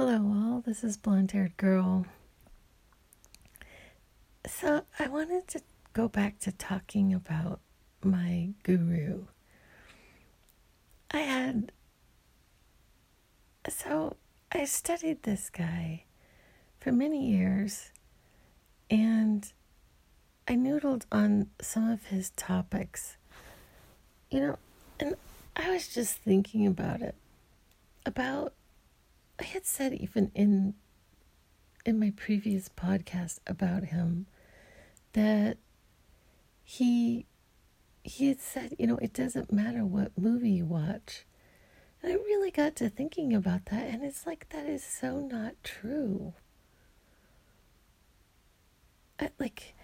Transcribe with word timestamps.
Hello, 0.00 0.14
all. 0.14 0.62
This 0.64 0.82
is 0.82 0.96
Blonde 0.96 1.32
Haired 1.32 1.58
Girl. 1.58 2.06
So, 4.46 4.84
I 4.98 5.08
wanted 5.08 5.46
to 5.48 5.60
go 5.92 6.08
back 6.08 6.38
to 6.38 6.52
talking 6.52 7.12
about 7.12 7.60
my 8.02 8.54
guru. 8.62 9.26
I 11.10 11.18
had. 11.18 11.72
So, 13.68 14.16
I 14.50 14.64
studied 14.64 15.24
this 15.24 15.50
guy 15.50 16.04
for 16.80 16.92
many 16.92 17.30
years 17.30 17.90
and 18.90 19.52
I 20.48 20.54
noodled 20.54 21.04
on 21.12 21.50
some 21.60 21.90
of 21.90 22.06
his 22.06 22.30
topics. 22.30 23.18
You 24.30 24.40
know, 24.40 24.58
and 24.98 25.16
I 25.54 25.70
was 25.70 25.88
just 25.88 26.16
thinking 26.16 26.66
about 26.66 27.02
it. 27.02 27.16
About 28.06 28.54
I 29.40 29.44
had 29.44 29.64
said 29.64 29.94
even 29.94 30.30
in 30.34 30.74
in 31.86 31.98
my 31.98 32.12
previous 32.14 32.68
podcast 32.68 33.38
about 33.46 33.84
him 33.84 34.26
that 35.14 35.56
he 36.62 37.24
he 38.02 38.28
had 38.28 38.40
said, 38.40 38.74
you 38.78 38.86
know, 38.86 38.98
it 38.98 39.12
doesn't 39.14 39.52
matter 39.52 39.84
what 39.84 40.16
movie 40.16 40.50
you 40.50 40.64
watch. 40.66 41.24
And 42.02 42.12
I 42.12 42.16
really 42.16 42.50
got 42.50 42.76
to 42.76 42.88
thinking 42.88 43.32
about 43.34 43.66
that 43.66 43.88
and 43.88 44.04
it's 44.04 44.26
like 44.26 44.48
that 44.50 44.66
is 44.66 44.84
so 44.84 45.20
not 45.20 45.54
true. 45.64 46.34
I, 49.18 49.30
like 49.38 49.74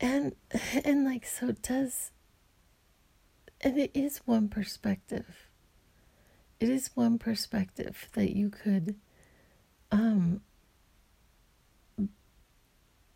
and 0.00 0.34
and 0.84 1.04
like 1.04 1.26
so 1.26 1.52
does 1.52 2.10
and 3.60 3.78
it 3.78 3.90
is 3.94 4.18
one 4.24 4.48
perspective 4.48 5.43
it 6.60 6.68
is 6.68 6.90
one 6.94 7.18
perspective 7.18 8.08
that 8.14 8.34
you 8.34 8.48
could 8.50 8.96
um 9.90 10.40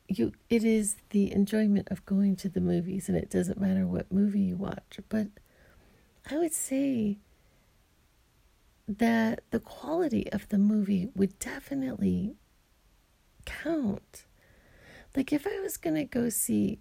you 0.08 0.32
it 0.48 0.64
is 0.64 0.96
the 1.10 1.30
enjoyment 1.32 1.88
of 1.90 2.04
going 2.06 2.34
to 2.34 2.48
the 2.48 2.60
movies 2.60 3.08
and 3.08 3.16
it 3.16 3.30
doesn't 3.30 3.60
matter 3.60 3.86
what 3.86 4.10
movie 4.10 4.40
you 4.40 4.56
watch. 4.56 4.98
But 5.08 5.28
i 6.30 6.36
would 6.36 6.52
say 6.52 7.18
that 8.86 9.40
the 9.50 9.60
quality 9.60 10.30
of 10.32 10.48
the 10.48 10.58
movie 10.58 11.08
would 11.14 11.38
definitely 11.38 12.36
count. 13.44 14.24
Like 15.14 15.32
if 15.32 15.46
i 15.46 15.60
was 15.60 15.76
going 15.76 15.96
to 15.96 16.04
go 16.04 16.28
see 16.28 16.80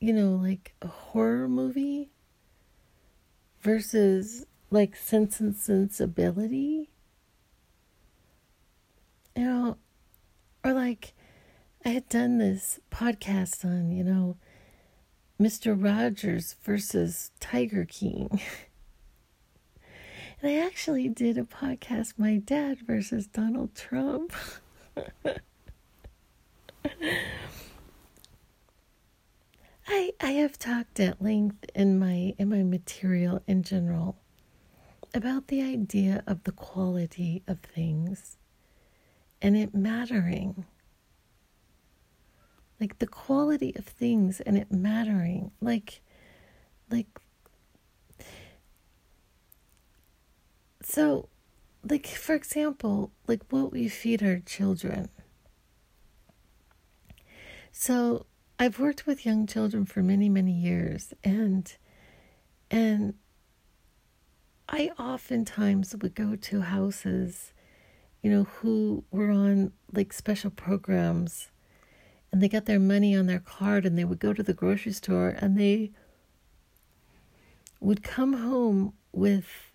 you 0.00 0.12
know 0.12 0.32
like 0.32 0.74
a 0.82 0.86
horror 0.86 1.48
movie 1.48 2.10
versus 3.60 4.44
like 4.70 4.96
sense 4.96 5.40
and 5.40 5.54
sensibility. 5.54 6.90
You 9.36 9.44
know 9.44 9.76
or 10.64 10.72
like 10.72 11.12
i 11.84 11.90
had 11.90 12.08
done 12.08 12.38
this 12.38 12.80
podcast 12.90 13.64
on 13.64 13.90
you 13.92 14.02
know 14.02 14.36
mr 15.40 15.74
rogers 15.80 16.56
versus 16.62 17.30
tiger 17.40 17.84
king. 17.84 18.40
And 20.42 20.50
i 20.50 20.66
actually 20.66 21.08
did 21.08 21.38
a 21.38 21.44
podcast 21.44 22.14
my 22.18 22.36
dad 22.36 22.78
versus 22.86 23.26
donald 23.26 23.74
trump. 23.74 24.32
I 29.86 30.12
I 30.20 30.30
have 30.32 30.58
talked 30.58 31.00
at 31.00 31.22
length 31.22 31.64
in 31.74 31.98
my 31.98 32.34
in 32.38 32.48
my 32.50 32.62
material 32.62 33.42
in 33.46 33.62
general 33.62 34.16
about 35.14 35.46
the 35.46 35.62
idea 35.62 36.24
of 36.26 36.42
the 36.42 36.52
quality 36.52 37.42
of 37.46 37.60
things 37.60 38.36
and 39.40 39.56
it 39.56 39.72
mattering. 39.72 40.64
Like 42.80 42.98
the 42.98 43.06
quality 43.06 43.72
of 43.76 43.86
things 43.86 44.40
and 44.40 44.58
it 44.58 44.72
mattering. 44.72 45.52
Like 45.60 46.02
like 46.90 47.06
so 50.82 51.28
like 51.88 52.06
for 52.08 52.34
example, 52.34 53.12
like 53.28 53.42
what 53.50 53.70
we 53.72 53.88
feed 53.88 54.22
our 54.22 54.40
children. 54.40 55.08
So 57.70 58.26
I've 58.58 58.78
worked 58.78 59.06
with 59.06 59.26
young 59.26 59.46
children 59.46 59.84
for 59.84 60.02
many, 60.02 60.28
many 60.28 60.52
years 60.52 61.14
and 61.22 61.72
and 62.70 63.14
I 64.68 64.90
oftentimes 64.98 65.94
would 66.00 66.14
go 66.14 66.36
to 66.36 66.60
houses, 66.62 67.52
you 68.22 68.30
know, 68.30 68.44
who 68.44 69.04
were 69.10 69.30
on 69.30 69.72
like 69.92 70.12
special 70.12 70.50
programs 70.50 71.50
and 72.32 72.42
they 72.42 72.48
got 72.48 72.64
their 72.64 72.80
money 72.80 73.14
on 73.14 73.26
their 73.26 73.38
card 73.40 73.86
and 73.86 73.98
they 73.98 74.04
would 74.04 74.18
go 74.18 74.32
to 74.32 74.42
the 74.42 74.54
grocery 74.54 74.92
store 74.92 75.28
and 75.28 75.58
they 75.58 75.92
would 77.80 78.02
come 78.02 78.32
home 78.32 78.94
with 79.12 79.70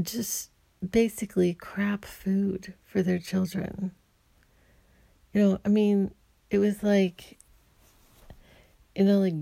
just 0.00 0.50
basically 0.88 1.54
crap 1.54 2.04
food 2.04 2.74
for 2.84 3.02
their 3.02 3.18
children. 3.18 3.92
You 5.32 5.40
know, 5.42 5.58
I 5.64 5.68
mean, 5.68 6.12
it 6.50 6.58
was 6.58 6.82
like, 6.82 7.38
you 8.94 9.04
know, 9.04 9.18
like 9.18 9.34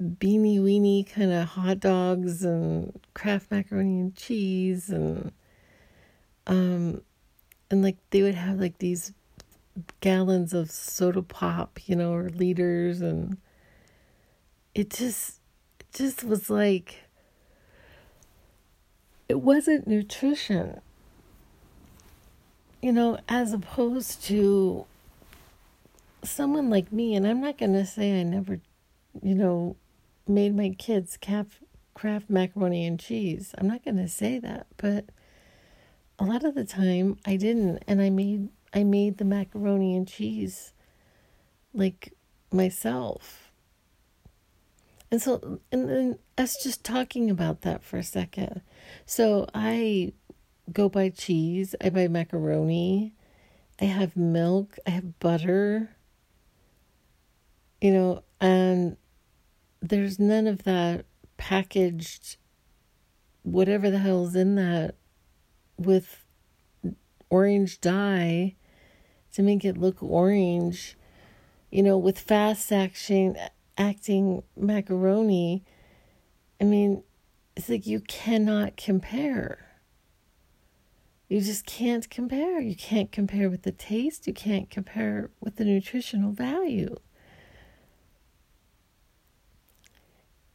beanie 0.00 0.60
weenie 0.60 1.06
kind 1.08 1.30
of 1.30 1.48
hot 1.48 1.80
dogs 1.80 2.42
and 2.42 2.98
Kraft 3.12 3.50
macaroni 3.50 4.00
and 4.00 4.16
cheese 4.16 4.88
and 4.88 5.30
um 6.46 7.02
and 7.70 7.82
like 7.82 7.96
they 8.10 8.22
would 8.22 8.34
have 8.34 8.58
like 8.58 8.78
these 8.78 9.12
gallons 10.00 10.52
of 10.52 10.70
soda 10.70 11.22
pop, 11.22 11.80
you 11.86 11.94
know, 11.94 12.12
or 12.12 12.28
liters 12.30 13.00
and 13.00 13.36
it 14.74 14.90
just 14.90 15.40
it 15.78 15.86
just 15.92 16.24
was 16.24 16.50
like 16.50 17.04
it 19.28 19.40
wasn't 19.40 19.86
nutrition. 19.86 20.80
You 22.82 22.92
know, 22.92 23.18
as 23.28 23.52
opposed 23.52 24.24
to 24.24 24.86
someone 26.24 26.70
like 26.70 26.90
me, 26.90 27.14
and 27.14 27.26
I'm 27.26 27.42
not 27.42 27.58
going 27.58 27.74
to 27.74 27.84
say 27.84 28.18
I 28.18 28.22
never, 28.22 28.58
you 29.22 29.34
know, 29.34 29.76
made 30.26 30.54
my 30.54 30.70
kids 30.70 31.18
Kraft, 31.20 31.62
Kraft 31.94 32.30
macaroni 32.30 32.86
and 32.86 32.98
cheese. 32.98 33.54
I'm 33.58 33.66
not 33.66 33.84
going 33.84 33.96
to 33.96 34.08
say 34.08 34.38
that, 34.38 34.66
but 34.76 35.06
a 36.18 36.24
lot 36.24 36.44
of 36.44 36.54
the 36.54 36.64
time 36.64 37.18
I 37.26 37.36
didn't 37.36 37.82
and 37.86 38.00
I 38.02 38.10
made 38.10 38.50
I 38.72 38.84
made 38.84 39.18
the 39.18 39.24
macaroni 39.24 39.96
and 39.96 40.06
cheese 40.06 40.72
like 41.72 42.12
myself. 42.52 43.50
And 45.10 45.20
so 45.20 45.60
and 45.72 45.88
then 45.88 46.18
us 46.38 46.62
just 46.62 46.84
talking 46.84 47.30
about 47.30 47.62
that 47.62 47.82
for 47.82 47.96
a 47.96 48.04
second. 48.04 48.60
So 49.06 49.48
I 49.54 50.12
go 50.72 50.88
buy 50.88 51.08
cheese, 51.08 51.74
I 51.82 51.88
buy 51.88 52.06
macaroni, 52.06 53.12
I 53.80 53.86
have 53.86 54.16
milk, 54.16 54.78
I 54.86 54.90
have 54.90 55.18
butter. 55.18 55.96
You 57.80 57.92
know, 57.92 58.22
and 58.42 58.98
there's 59.80 60.18
none 60.18 60.46
of 60.46 60.64
that 60.64 61.04
packaged 61.36 62.36
whatever 63.42 63.90
the 63.90 63.98
hell's 63.98 64.36
in 64.36 64.54
that 64.54 64.94
with 65.78 66.24
orange 67.30 67.80
dye 67.80 68.54
to 69.32 69.42
make 69.42 69.64
it 69.64 69.78
look 69.78 70.02
orange 70.02 70.96
you 71.70 71.82
know 71.82 71.96
with 71.96 72.18
fast 72.18 72.70
acting 72.72 73.36
acting 73.78 74.42
macaroni. 74.56 75.64
I 76.60 76.64
mean 76.64 77.02
it's 77.56 77.68
like 77.68 77.86
you 77.86 78.00
cannot 78.00 78.76
compare. 78.76 79.66
You 81.28 81.40
just 81.40 81.64
can't 81.64 82.08
compare. 82.10 82.60
You 82.60 82.74
can't 82.74 83.12
compare 83.12 83.48
with 83.48 83.62
the 83.62 83.72
taste. 83.72 84.26
You 84.26 84.32
can't 84.32 84.68
compare 84.68 85.30
with 85.40 85.56
the 85.56 85.64
nutritional 85.64 86.32
value 86.32 86.96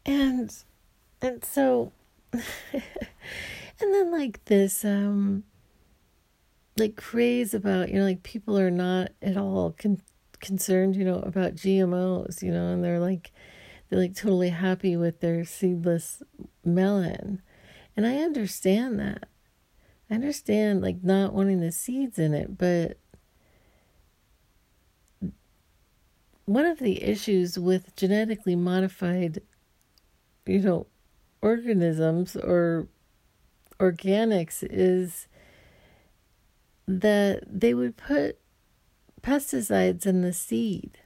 and 0.06 0.56
and 1.22 1.44
so 1.44 1.92
and 2.34 2.84
then 3.80 4.12
like 4.12 4.44
this 4.46 4.86
um 4.86 5.44
like 6.78 6.96
craze 6.96 7.54
about 7.54 7.90
you 7.90 7.96
know 7.96 8.04
like 8.06 8.24
people 8.24 8.58
are 8.60 8.72
not 8.72 9.12
at 9.22 9.38
all 9.38 9.74
con- 9.78 10.02
concerned 10.40 10.96
you 10.96 11.06
know 11.06 11.20
about 11.20 11.56
gmos 11.56 12.42
you 12.42 12.52
know 12.52 12.74
and 12.74 12.84
they're 12.84 13.00
like 13.00 13.32
they're 13.90 14.00
like 14.00 14.16
totally 14.16 14.50
happy 14.50 14.98
with 14.98 15.20
their 15.20 15.46
seedless 15.46 16.22
melon. 16.64 17.42
And 17.96 18.06
i 18.06 18.18
understand 18.18 19.00
that. 19.00 19.30
I 20.10 20.16
understand 20.16 20.82
like 20.82 21.04
not 21.04 21.34
wanting 21.34 21.62
the 21.62 21.72
seeds 21.72 22.20
in 22.20 22.34
it 22.34 22.58
but 22.58 22.98
one 26.46 26.66
of 26.66 26.78
the 26.78 27.02
issues 27.04 27.58
with 27.58 27.96
genetically 27.96 28.56
modified 28.56 29.42
you 30.46 30.60
know, 30.60 30.88
organisms 31.42 32.36
or 32.36 32.88
organics 33.80 34.66
is 34.70 35.28
that 36.88 37.44
they 37.48 37.74
would 37.74 37.98
put 37.98 38.38
pesticides 39.22 40.06
in 40.06 40.22
the 40.22 40.34
seed. 40.34 41.00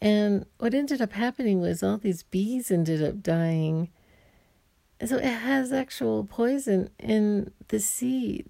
And 0.00 0.46
what 0.58 0.72
ended 0.74 1.02
up 1.02 1.12
happening 1.12 1.60
was 1.60 1.82
all 1.82 1.98
these 1.98 2.22
bees 2.22 2.70
ended 2.70 3.02
up 3.02 3.22
dying. 3.22 3.90
So 5.04 5.16
it 5.16 5.24
has 5.24 5.72
actual 5.72 6.24
poison 6.24 6.88
in 6.98 7.52
the 7.68 7.80
seed. 7.80 8.48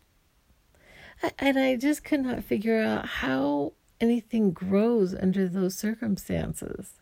And 1.38 1.58
I 1.58 1.76
just 1.76 2.04
could 2.04 2.20
not 2.20 2.44
figure 2.44 2.80
out 2.80 3.06
how 3.06 3.72
anything 4.00 4.52
grows 4.52 5.14
under 5.14 5.48
those 5.48 5.76
circumstances. 5.76 6.99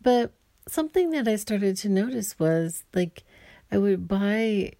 But 0.00 0.32
something 0.68 1.10
that 1.10 1.26
I 1.26 1.36
started 1.36 1.76
to 1.78 1.88
notice 1.88 2.38
was 2.38 2.84
like 2.94 3.24
I 3.70 3.78
would 3.78 4.08
buy 4.08 4.72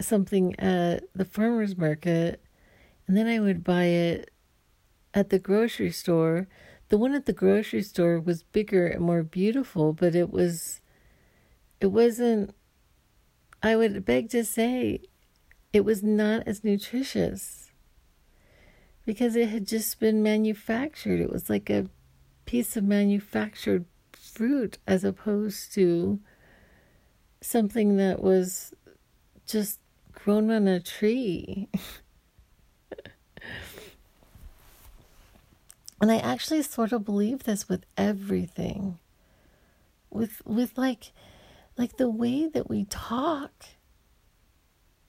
something 0.00 0.58
at 0.58 1.04
the 1.14 1.24
farmer's 1.24 1.76
market 1.76 2.42
and 3.06 3.16
then 3.16 3.26
I 3.26 3.40
would 3.40 3.64
buy 3.64 3.84
it 3.84 4.30
at 5.14 5.30
the 5.30 5.38
grocery 5.38 5.90
store. 5.90 6.46
The 6.88 6.98
one 6.98 7.14
at 7.14 7.26
the 7.26 7.32
grocery 7.32 7.82
store 7.82 8.20
was 8.20 8.42
bigger 8.42 8.86
and 8.86 9.02
more 9.02 9.22
beautiful, 9.22 9.92
but 9.92 10.14
it 10.14 10.30
was 10.30 10.80
it 11.80 11.86
wasn't 11.86 12.54
I 13.62 13.76
would 13.76 14.04
beg 14.04 14.30
to 14.30 14.44
say 14.44 15.00
it 15.72 15.84
was 15.84 16.02
not 16.02 16.42
as 16.46 16.64
nutritious 16.64 17.70
because 19.04 19.36
it 19.36 19.48
had 19.48 19.66
just 19.66 20.00
been 20.00 20.22
manufactured. 20.22 21.20
It 21.20 21.30
was 21.30 21.50
like 21.50 21.70
a 21.70 21.86
piece 22.46 22.76
of 22.76 22.84
manufactured 22.84 23.84
fruit 24.40 24.78
as 24.86 25.04
opposed 25.04 25.74
to 25.74 26.18
something 27.42 27.98
that 27.98 28.22
was 28.22 28.72
just 29.46 29.80
grown 30.14 30.50
on 30.50 30.66
a 30.66 30.80
tree. 30.80 31.68
and 36.00 36.10
I 36.10 36.16
actually 36.16 36.62
sort 36.62 36.92
of 36.92 37.04
believe 37.04 37.42
this 37.42 37.68
with 37.68 37.84
everything. 37.98 38.98
With 40.08 40.40
with 40.46 40.78
like 40.78 41.12
like 41.76 41.98
the 41.98 42.08
way 42.08 42.48
that 42.48 42.70
we 42.70 42.86
talk 42.86 43.66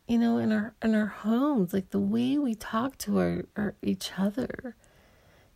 you 0.08 0.18
know 0.18 0.40
in 0.40 0.52
our 0.52 0.74
in 0.84 0.94
our 0.94 1.06
homes 1.06 1.72
like 1.74 1.92
the 1.92 2.00
way 2.00 2.38
we 2.38 2.54
talk 2.54 2.98
to 2.98 3.18
our, 3.18 3.46
our 3.56 3.76
each 3.82 4.12
other 4.18 4.76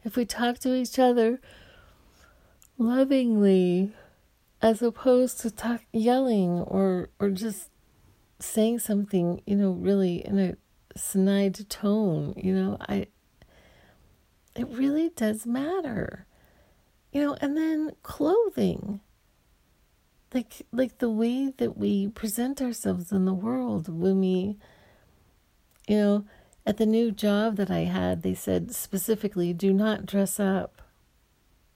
if 0.05 0.15
we 0.15 0.25
talk 0.25 0.59
to 0.59 0.73
each 0.73 0.97
other 0.97 1.41
lovingly 2.77 3.91
as 4.61 4.81
opposed 4.81 5.39
to 5.39 5.51
talk 5.51 5.81
yelling 5.91 6.59
or 6.61 7.09
or 7.19 7.29
just 7.29 7.69
saying 8.39 8.79
something 8.79 9.41
you 9.45 9.55
know 9.55 9.71
really 9.71 10.25
in 10.25 10.39
a 10.39 10.55
snide 10.97 11.69
tone 11.69 12.33
you 12.37 12.53
know? 12.53 12.77
I 12.81 13.07
it 14.55 14.67
really 14.69 15.09
does 15.09 15.45
matter 15.45 16.25
you 17.15 17.21
know? 17.21 17.37
And 17.39 17.55
then 17.55 17.91
clothing. 18.03 18.99
Like 20.33 20.63
like 20.73 20.97
the 20.97 21.09
way 21.09 21.53
that 21.55 21.77
we 21.77 22.09
present 22.09 22.61
ourselves 22.61 23.13
in 23.13 23.23
the 23.23 23.33
world 23.33 23.87
when 23.87 24.19
we 24.19 24.57
you 25.87 25.97
know 25.97 26.25
at 26.65 26.75
the 26.75 26.85
new 26.85 27.11
job 27.11 27.55
that 27.55 27.71
i 27.71 27.81
had 27.81 28.21
they 28.21 28.33
said 28.33 28.73
specifically 28.75 29.53
do 29.53 29.71
not 29.71 30.05
dress 30.05 30.41
up 30.41 30.81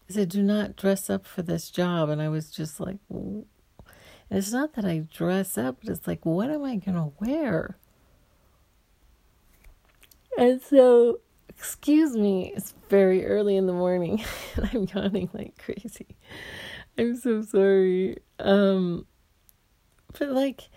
I 0.09 0.13
said, 0.13 0.29
do 0.29 0.41
not 0.41 0.75
dress 0.75 1.09
up 1.09 1.25
for 1.25 1.43
this 1.43 1.69
job. 1.69 2.09
And 2.09 2.21
I 2.21 2.29
was 2.29 2.49
just 2.49 2.79
like, 2.79 2.97
and 3.09 3.45
it's 4.31 4.51
not 4.51 4.73
that 4.73 4.85
I 4.85 4.99
dress 4.99 5.57
up, 5.57 5.77
but 5.81 5.91
it's 5.91 6.07
like, 6.07 6.25
what 6.25 6.49
am 6.49 6.63
I 6.63 6.77
going 6.77 6.95
to 6.95 7.11
wear? 7.19 7.77
And 10.37 10.61
so, 10.61 11.19
excuse 11.49 12.15
me, 12.15 12.53
it's 12.55 12.73
very 12.89 13.25
early 13.25 13.55
in 13.55 13.67
the 13.67 13.73
morning 13.73 14.23
and 14.55 14.69
I'm 14.73 14.87
yawning 14.93 15.29
like 15.33 15.57
crazy. 15.57 16.07
I'm 16.97 17.15
so 17.15 17.41
sorry. 17.43 18.17
Um, 18.39 19.05
but 20.17 20.29
like, 20.29 20.69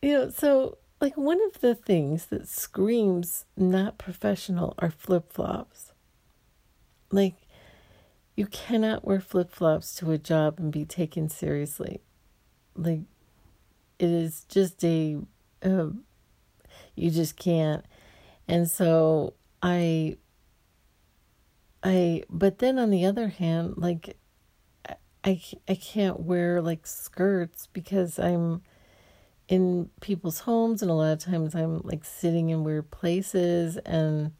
you 0.00 0.12
know, 0.12 0.30
so 0.30 0.78
like 1.00 1.16
one 1.16 1.40
of 1.44 1.60
the 1.60 1.74
things 1.74 2.26
that 2.26 2.48
screams 2.48 3.44
not 3.56 3.98
professional 3.98 4.74
are 4.78 4.90
flip 4.90 5.32
flops. 5.32 5.92
Like, 7.10 7.34
you 8.36 8.46
cannot 8.46 9.04
wear 9.04 9.20
flip 9.20 9.50
flops 9.50 9.94
to 9.96 10.10
a 10.10 10.18
job 10.18 10.58
and 10.58 10.72
be 10.72 10.84
taken 10.84 11.28
seriously. 11.28 12.00
Like, 12.74 13.02
it 13.98 14.10
is 14.10 14.44
just 14.48 14.84
a, 14.84 15.18
uh, 15.62 15.90
you 16.96 17.10
just 17.10 17.36
can't. 17.36 17.84
And 18.48 18.68
so 18.68 19.34
I, 19.62 20.16
I, 21.82 22.24
but 22.28 22.58
then 22.58 22.78
on 22.78 22.90
the 22.90 23.04
other 23.04 23.28
hand, 23.28 23.74
like, 23.76 24.16
I, 25.24 25.40
I 25.66 25.74
can't 25.74 26.20
wear 26.20 26.60
like 26.60 26.86
skirts 26.86 27.66
because 27.72 28.18
I'm 28.18 28.62
in 29.48 29.88
people's 30.00 30.40
homes 30.40 30.82
and 30.82 30.90
a 30.90 30.94
lot 30.94 31.12
of 31.12 31.18
times 31.18 31.54
I'm 31.54 31.80
like 31.82 32.04
sitting 32.04 32.50
in 32.50 32.62
weird 32.62 32.90
places 32.90 33.76
and 33.78 34.32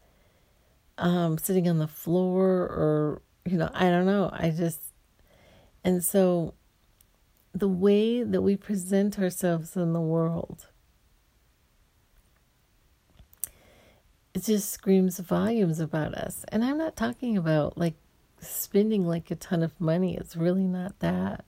um 0.97 1.39
sitting 1.39 1.69
on 1.69 1.79
the 1.79 1.89
floor 1.89 2.45
or 2.45 3.23
you 3.45 3.59
know, 3.59 3.71
I 3.75 3.91
don't 3.91 4.07
know. 4.07 4.31
I 4.33 4.51
just, 4.51 4.81
and 5.85 6.03
so 6.05 6.55
the 7.53 7.69
way 7.69 8.23
that 8.23 8.43
we 8.43 8.57
present 8.57 9.19
ourselves 9.19 9.77
in 9.77 9.93
the 9.93 10.01
world, 10.01 10.67
it 14.33 14.45
just 14.45 14.71
screams 14.71 15.19
volumes 15.19 15.79
about 15.79 16.15
us. 16.15 16.45
And 16.49 16.65
I'm 16.65 16.79
not 16.79 16.97
talking 16.97 17.37
about 17.37 17.79
like 17.79 17.95
spending 18.41 19.07
like 19.07 19.31
a 19.31 19.37
ton 19.37 19.63
of 19.63 19.81
money, 19.81 20.17
it's 20.17 20.37
really 20.37 20.67
not 20.67 20.99
that. 21.01 21.45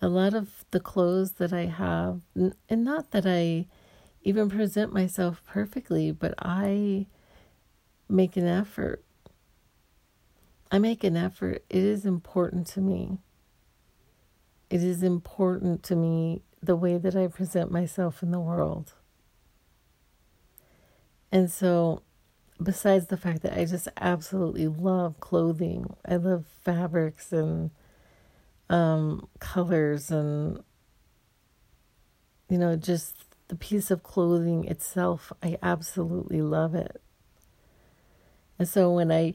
A 0.00 0.08
lot 0.08 0.34
of 0.34 0.64
the 0.70 0.80
clothes 0.80 1.32
that 1.32 1.52
I 1.52 1.66
have, 1.66 2.20
and 2.34 2.84
not 2.84 3.10
that 3.12 3.24
I 3.26 3.66
even 4.22 4.50
present 4.50 4.92
myself 4.92 5.42
perfectly, 5.46 6.10
but 6.10 6.34
I 6.38 7.06
make 8.08 8.36
an 8.36 8.46
effort 8.46 9.04
I 10.70 10.78
make 10.78 11.04
an 11.04 11.16
effort. 11.16 11.64
It 11.68 11.82
is 11.82 12.04
important 12.04 12.66
to 12.68 12.80
me. 12.80 13.18
It 14.70 14.82
is 14.82 15.02
important 15.02 15.82
to 15.84 15.96
me 15.96 16.42
the 16.62 16.76
way 16.76 16.98
that 16.98 17.14
I 17.14 17.26
present 17.26 17.70
myself 17.70 18.22
in 18.22 18.30
the 18.30 18.40
world. 18.40 18.94
And 21.30 21.50
so, 21.50 22.02
besides 22.62 23.06
the 23.06 23.16
fact 23.16 23.42
that 23.42 23.58
I 23.58 23.64
just 23.64 23.88
absolutely 23.96 24.68
love 24.68 25.20
clothing, 25.20 25.94
I 26.06 26.16
love 26.16 26.46
fabrics 26.62 27.32
and 27.32 27.70
um, 28.70 29.28
colors 29.40 30.10
and, 30.10 30.62
you 32.48 32.58
know, 32.58 32.76
just 32.76 33.26
the 33.48 33.56
piece 33.56 33.90
of 33.90 34.02
clothing 34.02 34.64
itself, 34.64 35.32
I 35.42 35.58
absolutely 35.62 36.40
love 36.40 36.74
it. 36.74 37.00
And 38.58 38.68
so 38.68 38.92
when 38.92 39.10
I 39.10 39.34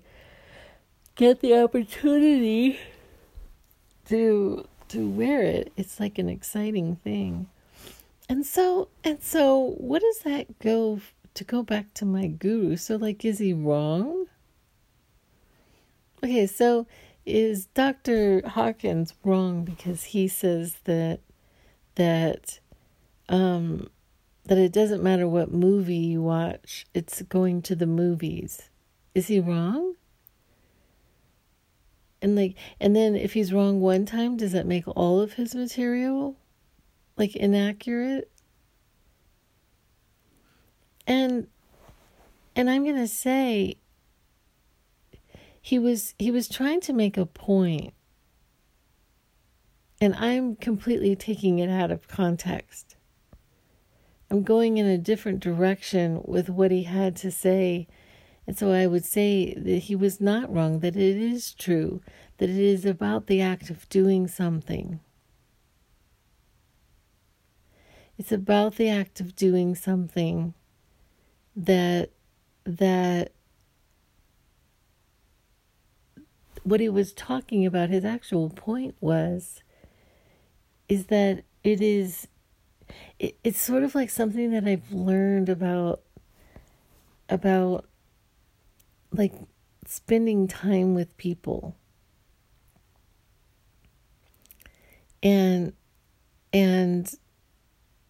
get 1.19 1.41
the 1.41 1.61
opportunity 1.61 2.79
to 4.07 4.65
to 4.87 5.07
wear 5.09 5.41
it, 5.43 5.71
it's 5.75 5.99
like 5.99 6.17
an 6.17 6.29
exciting 6.29 6.95
thing. 6.95 7.47
And 8.29 8.45
so 8.45 8.87
and 9.03 9.21
so 9.21 9.75
what 9.77 10.01
does 10.01 10.19
that 10.19 10.59
go 10.59 11.01
to 11.33 11.43
go 11.43 11.61
back 11.61 11.93
to 11.95 12.05
my 12.05 12.27
guru? 12.27 12.77
So 12.77 12.95
like 12.95 13.25
is 13.25 13.39
he 13.39 13.51
wrong? 13.51 14.27
Okay, 16.23 16.47
so 16.47 16.87
is 17.25 17.65
Dr. 17.65 18.41
Hawkins 18.47 19.13
wrong 19.25 19.65
because 19.65 20.05
he 20.05 20.29
says 20.29 20.77
that 20.85 21.19
that 21.95 22.61
um 23.27 23.89
that 24.45 24.57
it 24.57 24.71
doesn't 24.71 25.03
matter 25.03 25.27
what 25.27 25.51
movie 25.51 25.97
you 25.97 26.21
watch, 26.21 26.85
it's 26.93 27.21
going 27.23 27.61
to 27.63 27.75
the 27.75 27.85
movies. 27.85 28.69
Is 29.13 29.27
he 29.27 29.41
wrong? 29.41 29.95
And 32.21 32.35
like 32.35 32.55
and 32.79 32.95
then 32.95 33.15
if 33.15 33.33
he's 33.33 33.53
wrong 33.53 33.79
one 33.79 34.05
time, 34.05 34.37
does 34.37 34.51
that 34.51 34.65
make 34.65 34.87
all 34.87 35.21
of 35.21 35.33
his 35.33 35.55
material 35.55 36.35
like 37.17 37.35
inaccurate? 37.35 38.31
And 41.07 41.47
and 42.55 42.69
I'm 42.69 42.83
going 42.83 42.97
to 42.97 43.07
say 43.07 43.75
he 45.61 45.79
was 45.79 46.13
he 46.19 46.31
was 46.31 46.49
trying 46.49 46.81
to 46.81 46.93
make 46.93 47.17
a 47.17 47.25
point 47.25 47.93
and 50.01 50.15
I'm 50.15 50.55
completely 50.55 51.15
taking 51.15 51.59
it 51.59 51.69
out 51.69 51.91
of 51.91 52.07
context. 52.07 52.95
I'm 54.31 54.43
going 54.43 54.77
in 54.77 54.85
a 54.85 54.97
different 54.97 55.39
direction 55.39 56.21
with 56.25 56.49
what 56.49 56.71
he 56.71 56.83
had 56.83 57.15
to 57.17 57.31
say 57.31 57.87
and 58.47 58.57
so 58.57 58.71
I 58.71 58.87
would 58.87 59.05
say 59.05 59.53
that 59.55 59.83
he 59.83 59.95
was 59.95 60.19
not 60.19 60.53
wrong, 60.53 60.79
that 60.79 60.95
it 60.95 61.17
is 61.17 61.53
true, 61.53 62.01
that 62.37 62.49
it 62.49 62.57
is 62.57 62.85
about 62.85 63.27
the 63.27 63.41
act 63.41 63.69
of 63.69 63.87
doing 63.89 64.27
something. 64.27 64.99
It's 68.17 68.31
about 68.31 68.75
the 68.75 68.89
act 68.89 69.19
of 69.21 69.35
doing 69.35 69.75
something 69.75 70.53
that 71.55 72.11
that 72.65 73.31
what 76.63 76.79
he 76.79 76.89
was 76.89 77.13
talking 77.13 77.65
about 77.65 77.89
his 77.89 78.05
actual 78.05 78.49
point 78.49 78.95
was 78.99 79.61
is 80.87 81.05
that 81.05 81.43
it 81.63 81.81
is 81.81 82.27
it, 83.17 83.37
it's 83.43 83.61
sort 83.61 83.83
of 83.83 83.95
like 83.95 84.09
something 84.09 84.51
that 84.51 84.65
I've 84.65 84.91
learned 84.91 85.49
about 85.49 86.01
about 87.29 87.88
like 89.11 89.33
spending 89.85 90.47
time 90.47 90.93
with 90.93 91.15
people. 91.17 91.75
And 95.21 95.73
and 96.53 97.13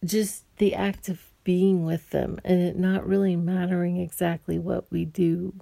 just 0.04 0.44
the 0.56 0.74
act 0.74 1.08
of 1.08 1.20
being 1.42 1.84
with 1.84 2.10
them 2.10 2.38
and 2.44 2.60
it 2.62 2.76
not 2.76 3.06
really 3.06 3.36
mattering 3.36 3.96
exactly 3.96 4.58
what 4.58 4.90
we 4.90 5.04
do. 5.04 5.54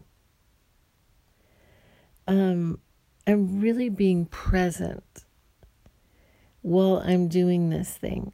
Um 2.27 2.79
and 3.27 3.63
really 3.63 3.89
being 3.89 4.27
present 4.27 5.25
while 6.63 7.03
I'm 7.05 7.29
doing 7.29 7.71
this 7.71 7.97
thing. 7.97 8.33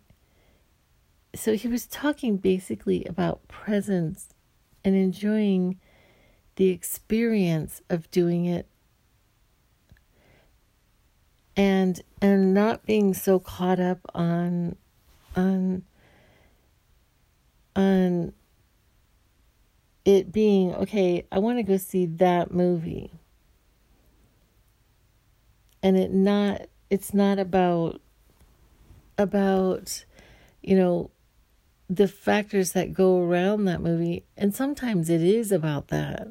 So 1.35 1.55
he 1.55 1.69
was 1.69 1.87
talking 1.87 2.37
basically 2.37 3.05
about 3.05 3.49
presence 3.49 4.29
and 4.85 4.95
enjoying 4.95 5.81
the 6.57 6.71
experience 6.71 7.83
of 7.91 8.11
doing 8.11 8.45
it 8.45 8.67
and 11.57 12.01
and 12.21 12.55
not 12.55 12.85
being 12.87 13.15
so 13.15 13.39
caught 13.39 13.81
up 13.81 13.99
on 14.15 14.77
on 15.37 15.83
on 17.77 18.33
it 20.05 20.33
being 20.33 20.75
okay 20.75 21.27
i 21.33 21.39
want 21.39 21.59
to 21.59 21.63
go 21.63 21.77
see 21.77 22.07
that 22.07 22.53
movie. 22.53 23.11
And 25.83 25.99
it 25.99 26.13
not 26.13 26.63
it's 26.89 27.13
not 27.13 27.39
about 27.39 28.01
about 29.19 30.05
you 30.63 30.77
know 30.77 31.11
the 31.91 32.09
factors 32.09 32.73
that 32.73 32.95
go 32.95 33.21
around 33.21 33.67
that 33.67 33.83
movie. 33.83 34.25
And 34.37 34.55
sometimes 34.55 35.11
it 35.11 35.23
is 35.23 35.53
about 35.53 35.89
that 35.89 36.29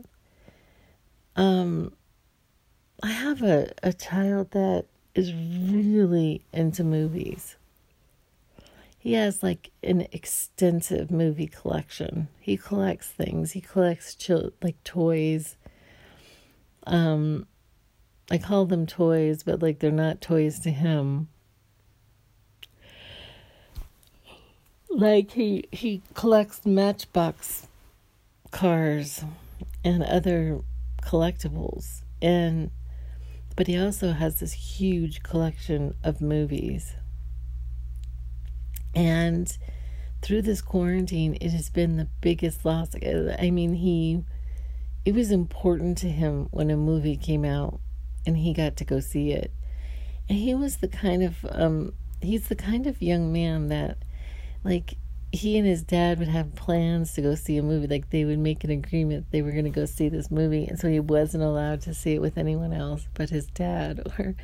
um 1.36 1.92
i 3.02 3.10
have 3.10 3.42
a 3.42 3.72
a 3.82 3.92
child 3.94 4.52
that 4.52 4.86
is 5.16 5.34
really 5.34 6.44
into 6.52 6.84
movies. 6.84 7.56
He 8.98 9.14
has 9.14 9.44
like 9.44 9.72
an 9.84 10.08
extensive 10.12 11.12
movie 11.12 11.48
collection. 11.48 12.30
He 12.40 12.56
collects 12.56 13.10
things. 13.10 13.52
He 13.52 13.62
collects 13.62 14.16
like 14.62 14.82
toys. 14.84 15.58
Um 16.86 17.48
i 18.32 18.38
call 18.38 18.66
them 18.66 18.86
toys 18.86 19.44
but 19.44 19.62
like 19.62 19.80
they're 19.80 19.92
not 19.92 20.22
toys 20.22 20.60
to 20.62 20.72
him. 20.72 21.28
Like 24.90 25.32
he 25.32 25.66
he 25.72 26.02
collects 26.14 26.66
matchbox 26.66 27.68
cars 28.52 29.26
and 29.84 30.04
other 30.04 30.62
collectibles. 31.04 32.02
And 32.22 32.72
but 33.56 33.68
he 33.68 33.78
also 33.78 34.14
has 34.14 34.40
this 34.40 34.54
huge 34.54 35.22
collection 35.22 35.96
of 36.04 36.22
movies. 36.22 36.96
And 38.96 39.56
through 40.22 40.44
this 40.44 40.62
quarantine 40.62 41.38
it 41.42 41.52
has 41.52 41.70
been 41.70 41.98
the 41.98 42.08
biggest 42.22 42.66
loss. 42.66 42.96
I 42.96 43.52
mean 43.52 43.74
he 43.74 44.24
it 45.06 45.14
was 45.14 45.32
important 45.32 45.98
to 46.00 46.10
him 46.10 46.48
when 46.52 46.72
a 46.72 46.78
movie 46.78 47.18
came 47.18 47.44
out 47.44 47.80
and 48.26 48.38
he 48.38 48.54
got 48.54 48.78
to 48.78 48.86
go 48.86 49.00
see 49.00 49.32
it. 49.32 49.52
And 50.30 50.38
he 50.38 50.56
was 50.56 50.78
the 50.78 50.88
kind 50.88 51.24
of 51.24 51.46
um 51.50 51.94
he's 52.22 52.48
the 52.48 52.56
kind 52.56 52.88
of 52.88 53.02
young 53.02 53.34
man 53.34 53.68
that 53.68 53.98
like 54.64 54.96
he 55.34 55.58
and 55.58 55.68
his 55.68 55.82
dad 55.82 56.20
would 56.20 56.28
have 56.28 56.56
plans 56.56 57.14
to 57.14 57.22
go 57.22 57.36
see 57.36 57.58
a 57.58 57.64
movie 57.64 57.88
like 57.88 58.10
they 58.12 58.24
would 58.24 58.40
make 58.40 58.64
an 58.64 58.70
agreement 58.70 59.26
they 59.32 59.42
were 59.42 59.52
going 59.52 59.64
to 59.66 59.70
go 59.70 59.84
see 59.84 60.08
this 60.08 60.30
movie 60.30 60.66
and 60.66 60.80
so 60.80 60.88
he 60.88 61.00
wasn't 61.00 61.44
allowed 61.44 61.82
to 61.82 61.94
see 61.94 62.14
it 62.14 62.22
with 62.22 62.38
anyone 62.38 62.72
else 62.72 63.08
but 63.16 63.30
his 63.30 63.48
dad 63.48 64.00
or 64.20 64.36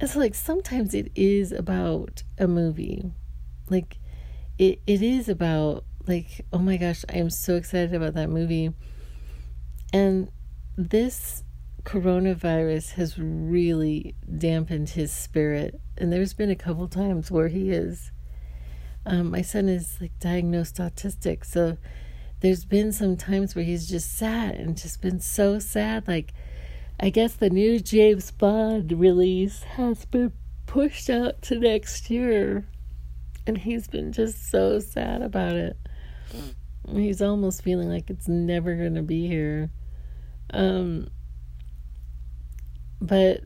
it's 0.00 0.16
like 0.16 0.34
sometimes 0.34 0.94
it 0.94 1.10
is 1.14 1.52
about 1.52 2.22
a 2.38 2.48
movie. 2.48 3.12
Like 3.68 3.98
it 4.58 4.80
it 4.86 5.02
is 5.02 5.28
about 5.28 5.84
like 6.06 6.44
oh 6.52 6.58
my 6.58 6.76
gosh 6.76 7.04
i 7.08 7.18
am 7.18 7.30
so 7.30 7.56
excited 7.56 7.94
about 7.94 8.14
that 8.14 8.30
movie. 8.30 8.72
And 9.92 10.30
this 10.76 11.44
coronavirus 11.84 12.92
has 12.92 13.18
really 13.18 14.14
dampened 14.38 14.90
his 14.90 15.12
spirit. 15.12 15.80
And 15.96 16.12
there's 16.12 16.34
been 16.34 16.50
a 16.50 16.56
couple 16.56 16.88
times 16.88 17.30
where 17.30 17.48
he 17.48 17.70
is. 17.70 18.12
Um, 19.06 19.30
my 19.30 19.42
son 19.42 19.68
is 19.68 19.98
like 20.00 20.18
diagnosed 20.20 20.76
autistic, 20.76 21.44
so 21.44 21.78
there's 22.40 22.64
been 22.64 22.92
some 22.92 23.16
times 23.16 23.54
where 23.54 23.64
he's 23.64 23.88
just 23.88 24.16
sat 24.16 24.54
and 24.56 24.76
just 24.76 25.00
been 25.00 25.20
so 25.20 25.58
sad. 25.58 26.06
Like, 26.06 26.32
I 26.98 27.10
guess 27.10 27.34
the 27.34 27.50
new 27.50 27.80
James 27.80 28.30
Bond 28.30 28.92
release 28.92 29.62
has 29.62 30.04
been 30.04 30.32
pushed 30.66 31.08
out 31.08 31.42
to 31.42 31.58
next 31.58 32.10
year, 32.10 32.66
and 33.46 33.58
he's 33.58 33.88
been 33.88 34.12
just 34.12 34.50
so 34.50 34.78
sad 34.80 35.22
about 35.22 35.54
it. 35.54 35.76
He's 36.90 37.22
almost 37.22 37.62
feeling 37.62 37.88
like 37.88 38.10
it's 38.10 38.28
never 38.28 38.74
going 38.74 38.94
to 38.94 39.02
be 39.02 39.26
here. 39.26 39.70
Um, 40.52 41.08
but 43.00 43.42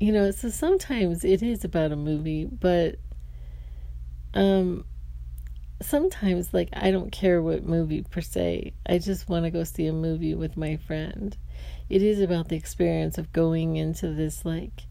you 0.00 0.12
know, 0.12 0.30
so 0.30 0.50
sometimes 0.50 1.24
it 1.24 1.42
is 1.42 1.64
about 1.64 1.92
a 1.92 1.96
movie, 1.96 2.44
but 2.44 2.96
um 4.34 4.84
sometimes 5.80 6.52
like 6.52 6.68
I 6.72 6.90
don't 6.90 7.12
care 7.12 7.42
what 7.42 7.64
movie 7.64 8.02
per 8.02 8.20
se. 8.20 8.72
I 8.86 8.98
just 8.98 9.28
want 9.28 9.44
to 9.44 9.50
go 9.50 9.64
see 9.64 9.86
a 9.86 9.92
movie 9.92 10.34
with 10.34 10.56
my 10.56 10.76
friend. 10.76 11.36
It 11.88 12.02
is 12.02 12.20
about 12.20 12.48
the 12.48 12.56
experience 12.56 13.18
of 13.18 13.32
going 13.32 13.76
into 13.76 14.08
this 14.08 14.44
like 14.44 14.84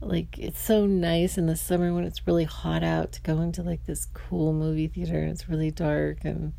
like 0.00 0.38
it's 0.38 0.60
so 0.60 0.86
nice 0.86 1.36
in 1.36 1.46
the 1.46 1.56
summer 1.56 1.92
when 1.92 2.04
it's 2.04 2.26
really 2.26 2.44
hot 2.44 2.82
out 2.82 3.12
to 3.12 3.20
go 3.20 3.40
into 3.42 3.62
like 3.62 3.84
this 3.84 4.06
cool 4.06 4.52
movie 4.52 4.88
theater 4.88 5.18
and 5.18 5.30
it's 5.30 5.48
really 5.48 5.70
dark 5.70 6.24
and 6.24 6.54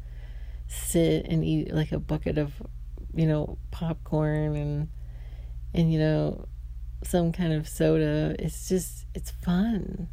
sit 0.68 1.26
and 1.26 1.44
eat 1.44 1.74
like 1.74 1.92
a 1.92 2.00
bucket 2.00 2.38
of 2.38 2.54
you 3.16 3.26
know 3.26 3.58
popcorn 3.72 4.56
and 4.56 4.88
and 5.74 5.92
you 5.92 6.00
know 6.00 6.48
some 7.04 7.32
kind 7.32 7.54
of 7.54 7.68
soda 7.68 8.36
it's 8.40 8.70
just 8.70 9.06
it's 9.14 9.32
fun. 9.32 10.08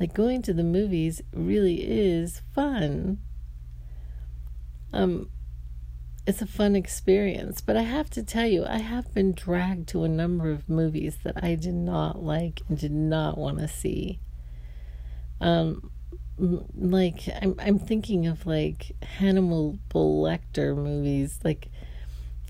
Like 0.00 0.14
going 0.14 0.42
to 0.42 0.52
the 0.52 0.64
movies 0.64 1.22
really 1.32 1.76
is 1.82 2.42
fun. 2.54 3.18
Um 4.92 5.28
it's 6.26 6.40
a 6.40 6.46
fun 6.46 6.74
experience 6.74 7.60
but 7.60 7.76
i 7.76 7.82
have 7.82 8.08
to 8.08 8.22
tell 8.22 8.46
you 8.46 8.64
i 8.64 8.78
have 8.78 9.12
been 9.12 9.32
dragged 9.32 9.86
to 9.86 10.04
a 10.04 10.08
number 10.08 10.50
of 10.50 10.70
movies 10.70 11.18
that 11.22 11.44
i 11.44 11.54
did 11.54 11.74
not 11.74 12.22
like 12.22 12.62
and 12.66 12.78
did 12.78 12.92
not 12.92 13.36
want 13.36 13.58
to 13.58 13.68
see. 13.68 14.18
Um 15.40 15.90
like 16.38 17.28
i'm 17.42 17.54
i'm 17.60 17.78
thinking 17.78 18.26
of 18.26 18.46
like 18.46 18.92
Hannibal 19.02 19.78
Lecter 19.94 20.76
movies 20.76 21.38
like 21.44 21.68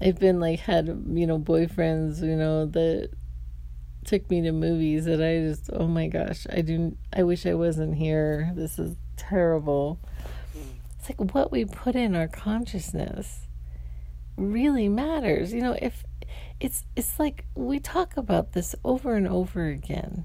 I've 0.01 0.19
been 0.19 0.41
like 0.41 0.61
had 0.61 0.87
you 0.87 1.27
know 1.27 1.39
boyfriends 1.39 2.21
you 2.21 2.37
know 2.37 2.67
that 2.67 3.11
took 4.05 4.29
me 4.29 4.43
to 4.43 4.53
movies 4.53 5.07
that 5.07 5.23
I 5.23 5.39
just 5.49 5.71
oh 5.73 5.87
my 5.87 6.09
gosh 6.09 6.47
I 6.53 6.61
do 6.61 6.97
I 7.13 7.23
wish 7.23 7.47
I 7.47 7.55
wasn't 7.55 7.97
here. 7.97 8.53
This 8.55 8.79
is 8.79 8.97
terrible. 9.17 9.99
It's 10.99 11.09
like 11.09 11.35
what 11.35 11.51
we 11.53 11.65
put 11.65 11.95
in 11.95 12.15
our 12.15 12.29
consciousness 12.29 13.47
really 14.37 14.89
matters. 14.89 15.53
You 15.53 15.61
know 15.61 15.77
if 15.81 16.05
it's 16.61 16.85
it's 16.97 17.19
like 17.19 17.45
we 17.55 17.81
talk 17.81 18.17
about 18.17 18.53
this 18.53 18.75
over 18.85 19.15
and 19.15 19.29
over 19.29 19.67
again 19.67 20.25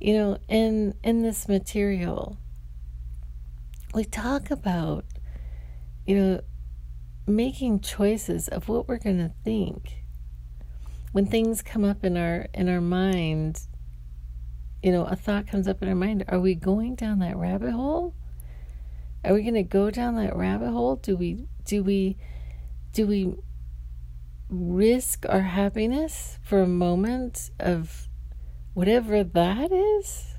you 0.00 0.12
know 0.12 0.38
in 0.48 0.94
in 1.02 1.22
this 1.22 1.48
material. 1.48 2.38
We 3.94 4.04
talk 4.04 4.50
about 4.50 5.04
you 6.06 6.16
know 6.16 6.40
making 7.26 7.80
choices 7.80 8.48
of 8.48 8.68
what 8.68 8.88
we're 8.88 8.98
going 8.98 9.18
to 9.18 9.32
think 9.44 10.02
when 11.12 11.26
things 11.26 11.62
come 11.62 11.84
up 11.84 12.04
in 12.04 12.16
our 12.16 12.46
in 12.54 12.68
our 12.68 12.80
mind 12.80 13.60
you 14.82 14.92
know 14.92 15.04
a 15.04 15.16
thought 15.16 15.46
comes 15.46 15.66
up 15.66 15.82
in 15.82 15.88
our 15.88 15.94
mind 15.94 16.24
are 16.28 16.38
we 16.38 16.54
going 16.54 16.94
down 16.94 17.18
that 17.18 17.36
rabbit 17.36 17.72
hole 17.72 18.14
are 19.24 19.34
we 19.34 19.42
going 19.42 19.54
to 19.54 19.62
go 19.62 19.90
down 19.90 20.14
that 20.14 20.36
rabbit 20.36 20.70
hole 20.70 20.96
do 20.96 21.16
we 21.16 21.46
do 21.64 21.82
we 21.82 22.16
do 22.92 23.06
we 23.06 23.34
risk 24.48 25.26
our 25.28 25.42
happiness 25.42 26.38
for 26.42 26.60
a 26.60 26.68
moment 26.68 27.50
of 27.58 28.08
whatever 28.74 29.24
that 29.24 29.72
is 29.72 30.36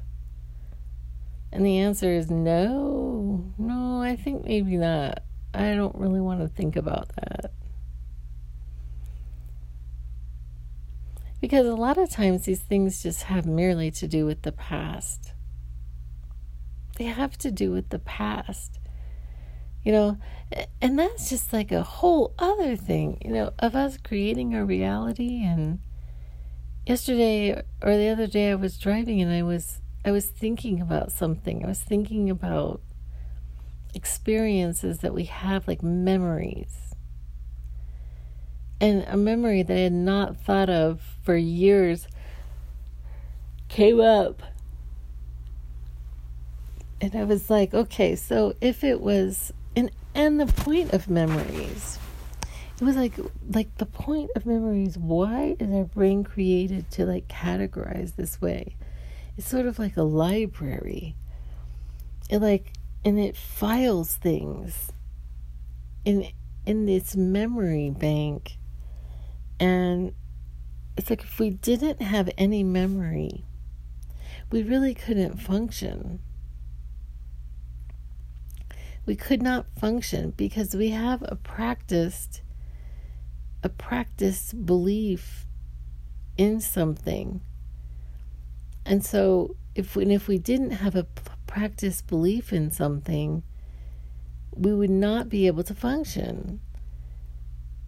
And 1.51 1.65
the 1.65 1.77
answer 1.79 2.12
is 2.12 2.29
no. 2.29 3.53
No, 3.58 4.01
I 4.01 4.15
think 4.15 4.46
maybe 4.46 4.77
not. 4.77 5.24
I 5.58 5.74
don't 5.76 5.96
really 5.96 6.22
want 6.22 6.42
to 6.42 6.48
think 6.48 6.76
about 6.76 7.10
that. 7.16 7.52
Because 11.42 11.66
a 11.66 11.76
lot 11.76 11.98
of 11.98 12.10
times 12.10 12.46
these 12.46 12.62
things 12.62 13.02
just 13.04 13.24
have 13.24 13.46
merely 13.46 13.92
to 13.92 14.08
do 14.08 14.26
with 14.26 14.44
the 14.44 14.52
past. 14.52 15.34
They 16.98 17.06
have 17.06 17.38
to 17.40 17.52
do 17.52 17.72
with 17.72 17.90
the 17.90 18.00
past. 18.00 18.80
You 19.84 19.92
know, 19.92 20.18
and 20.82 21.00
that's 21.00 21.30
just 21.30 21.54
like 21.54 21.72
a 21.72 21.84
whole 21.84 22.34
other 22.38 22.76
thing, 22.76 23.20
you 23.24 23.32
know, 23.32 23.54
of 23.60 23.76
us 23.76 23.98
creating 23.98 24.54
our 24.54 24.66
reality 24.66 25.44
and 25.44 25.80
yesterday 26.86 27.62
or 27.82 27.98
the 27.98 28.10
other 28.10 28.28
day 28.28 28.52
I 28.52 28.56
was 28.56 28.78
driving 28.78 29.22
and 29.22 29.32
I 29.32 29.44
was 29.44 29.82
I 30.04 30.12
was 30.12 30.28
thinking 30.28 30.82
about 30.82 31.12
something. 31.12 31.64
I 31.64 31.68
was 31.68 31.82
thinking 31.82 32.30
about 32.30 32.82
experiences 33.98 35.00
that 35.00 35.13
we 35.13 35.25
have 35.25 35.68
like 35.68 35.84
memories. 35.84 36.96
And 38.80 39.04
a 39.08 39.18
memory 39.18 39.63
that 39.63 39.75
I 39.75 39.82
had 39.82 39.94
not 39.94 40.38
thought 40.38 40.70
of 40.70 41.01
for 41.24 41.36
years 41.36 42.08
came 43.68 44.00
up. 44.00 44.42
And 47.01 47.16
I 47.16 47.24
was 47.25 47.50
like, 47.50 47.74
okay, 47.74 48.16
so 48.16 48.56
if 48.62 48.84
it 48.84 49.01
was 49.01 49.51
and 49.75 49.92
and 50.16 50.39
the 50.39 50.48
point 50.48 50.94
of 50.94 51.10
memories 51.10 52.00
it 52.80 52.84
was 52.84 52.96
like 52.96 53.13
like 53.50 53.75
the 53.77 53.86
point 53.86 54.30
of 54.36 54.46
memories 54.46 54.98
why 54.98 55.56
is 55.60 55.72
our 55.72 55.84
brain 55.84 56.24
created 56.24 56.89
to 56.92 57.06
like 57.06 57.27
categorize 57.27 58.16
this 58.16 58.42
way 58.42 58.75
it's 59.38 59.48
sort 59.48 59.66
of 59.66 59.80
like 59.80 59.98
a 59.98 60.04
library 60.04 61.16
it 62.30 62.39
like 62.39 62.74
and 63.04 63.20
it 63.20 63.36
files 63.36 64.16
things 64.16 64.92
in 66.06 66.27
in 66.66 66.86
this 66.86 67.16
memory 67.16 67.89
bank 67.89 68.58
and 69.60 70.13
it's 70.98 71.10
like 71.10 71.24
if 71.24 71.39
we 71.39 71.50
didn't 71.50 72.01
have 72.01 72.30
any 72.38 72.63
memory 72.63 73.46
we 74.51 74.63
really 74.63 74.94
couldn't 74.94 75.38
function 75.38 76.20
we 79.06 79.16
could 79.16 79.42
not 79.42 79.66
function 79.80 80.32
because 80.32 80.75
we 80.75 80.89
have 80.89 81.24
a 81.27 81.36
practiced 81.36 82.42
a 83.63 83.70
practiced 83.70 84.66
belief 84.66 85.46
in 86.38 86.62
something. 86.62 87.42
And 88.86 89.04
so 89.04 89.56
if 89.75 89.96
we, 89.96 90.06
if 90.06 90.27
we 90.27 90.38
didn't 90.38 90.72
have 90.72 90.96
a 90.96 91.06
practiced 91.58 92.06
belief 92.06 92.54
in 92.54 92.70
something, 92.70 93.42
we 94.52 94.72
would 94.72 94.92
not 94.92 95.28
be 95.28 95.48
able 95.48 95.64
to 95.64 95.74
function. 95.74 96.60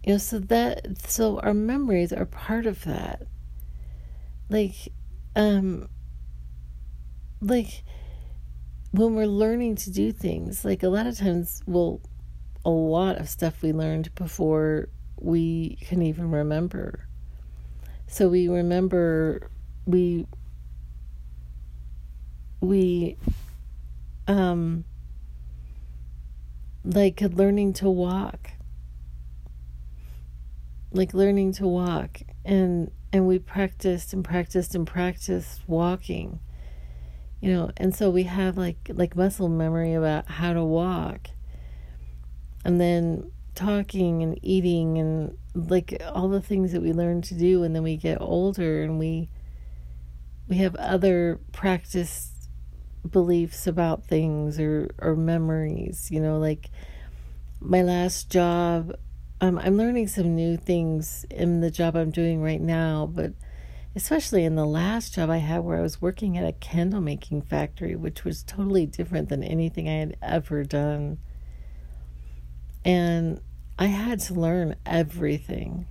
You 0.04 0.14
know, 0.14 0.18
so 0.18 0.40
that 0.40 0.98
so 1.06 1.38
our 1.38 1.54
memories 1.54 2.12
are 2.12 2.26
part 2.26 2.66
of 2.66 2.82
that. 2.84 3.22
Like 4.48 4.74
um 5.36 5.88
like 7.40 7.84
when 8.90 9.14
we're 9.14 9.26
learning 9.26 9.76
to 9.76 9.90
do 9.92 10.10
things, 10.10 10.64
like 10.64 10.82
a 10.82 10.88
lot 10.88 11.06
of 11.06 11.16
times 11.16 11.62
well 11.64 12.00
a 12.64 12.70
lot 12.70 13.18
of 13.18 13.28
stuff 13.28 13.62
we 13.62 13.72
learned 13.72 14.12
before 14.16 14.88
we 15.16 15.76
can 15.82 16.02
even 16.02 16.32
remember. 16.32 17.06
So 18.08 18.28
we 18.28 18.48
remember 18.48 19.48
we 19.86 20.26
we 22.60 23.16
um 24.30 24.84
like 26.84 27.20
learning 27.20 27.72
to 27.74 27.90
walk. 27.90 28.52
Like 30.92 31.14
learning 31.14 31.52
to 31.54 31.66
walk. 31.66 32.22
And 32.44 32.90
and 33.12 33.26
we 33.26 33.38
practiced 33.38 34.12
and 34.12 34.24
practiced 34.24 34.74
and 34.74 34.86
practiced 34.86 35.62
walking 35.66 36.40
you 37.40 37.52
know? 37.52 37.70
And 37.76 37.94
so 37.94 38.10
we 38.10 38.24
have 38.24 38.56
like 38.56 38.90
like 38.92 39.16
muscle 39.16 39.48
memory 39.48 39.94
about 39.94 40.28
how 40.28 40.52
to 40.52 40.64
walk. 40.64 41.28
And 42.64 42.80
then 42.80 43.32
talking 43.54 44.22
and 44.22 44.38
eating 44.42 44.98
and 44.98 45.36
like 45.54 46.00
all 46.12 46.28
the 46.28 46.42
things 46.42 46.72
that 46.72 46.82
we 46.82 46.92
learn 46.92 47.22
to 47.22 47.34
do. 47.34 47.62
And 47.62 47.74
then 47.74 47.82
we 47.82 47.96
get 47.96 48.20
older 48.20 48.82
and 48.82 48.98
we 48.98 49.28
we 50.48 50.58
have 50.58 50.74
other 50.76 51.40
practice 51.52 52.39
beliefs 53.08 53.66
about 53.66 54.04
things 54.04 54.58
or 54.60 54.90
or 54.98 55.16
memories 55.16 56.10
you 56.10 56.20
know 56.20 56.38
like 56.38 56.70
my 57.60 57.82
last 57.82 58.30
job 58.30 58.92
um, 59.40 59.58
i'm 59.58 59.76
learning 59.76 60.06
some 60.06 60.34
new 60.34 60.56
things 60.56 61.24
in 61.30 61.60
the 61.60 61.70
job 61.70 61.96
i'm 61.96 62.10
doing 62.10 62.42
right 62.42 62.60
now 62.60 63.06
but 63.06 63.32
especially 63.96 64.44
in 64.44 64.54
the 64.54 64.66
last 64.66 65.14
job 65.14 65.30
i 65.30 65.38
had 65.38 65.60
where 65.60 65.78
i 65.78 65.82
was 65.82 66.00
working 66.00 66.36
at 66.36 66.44
a 66.44 66.52
candle 66.52 67.00
making 67.00 67.40
factory 67.40 67.96
which 67.96 68.24
was 68.24 68.42
totally 68.42 68.86
different 68.86 69.28
than 69.28 69.42
anything 69.42 69.88
i 69.88 69.94
had 69.94 70.16
ever 70.22 70.62
done 70.62 71.18
and 72.84 73.40
I 73.78 73.86
had 73.86 74.20
to 74.20 74.34
learn 74.34 74.76
everything. 74.84 75.86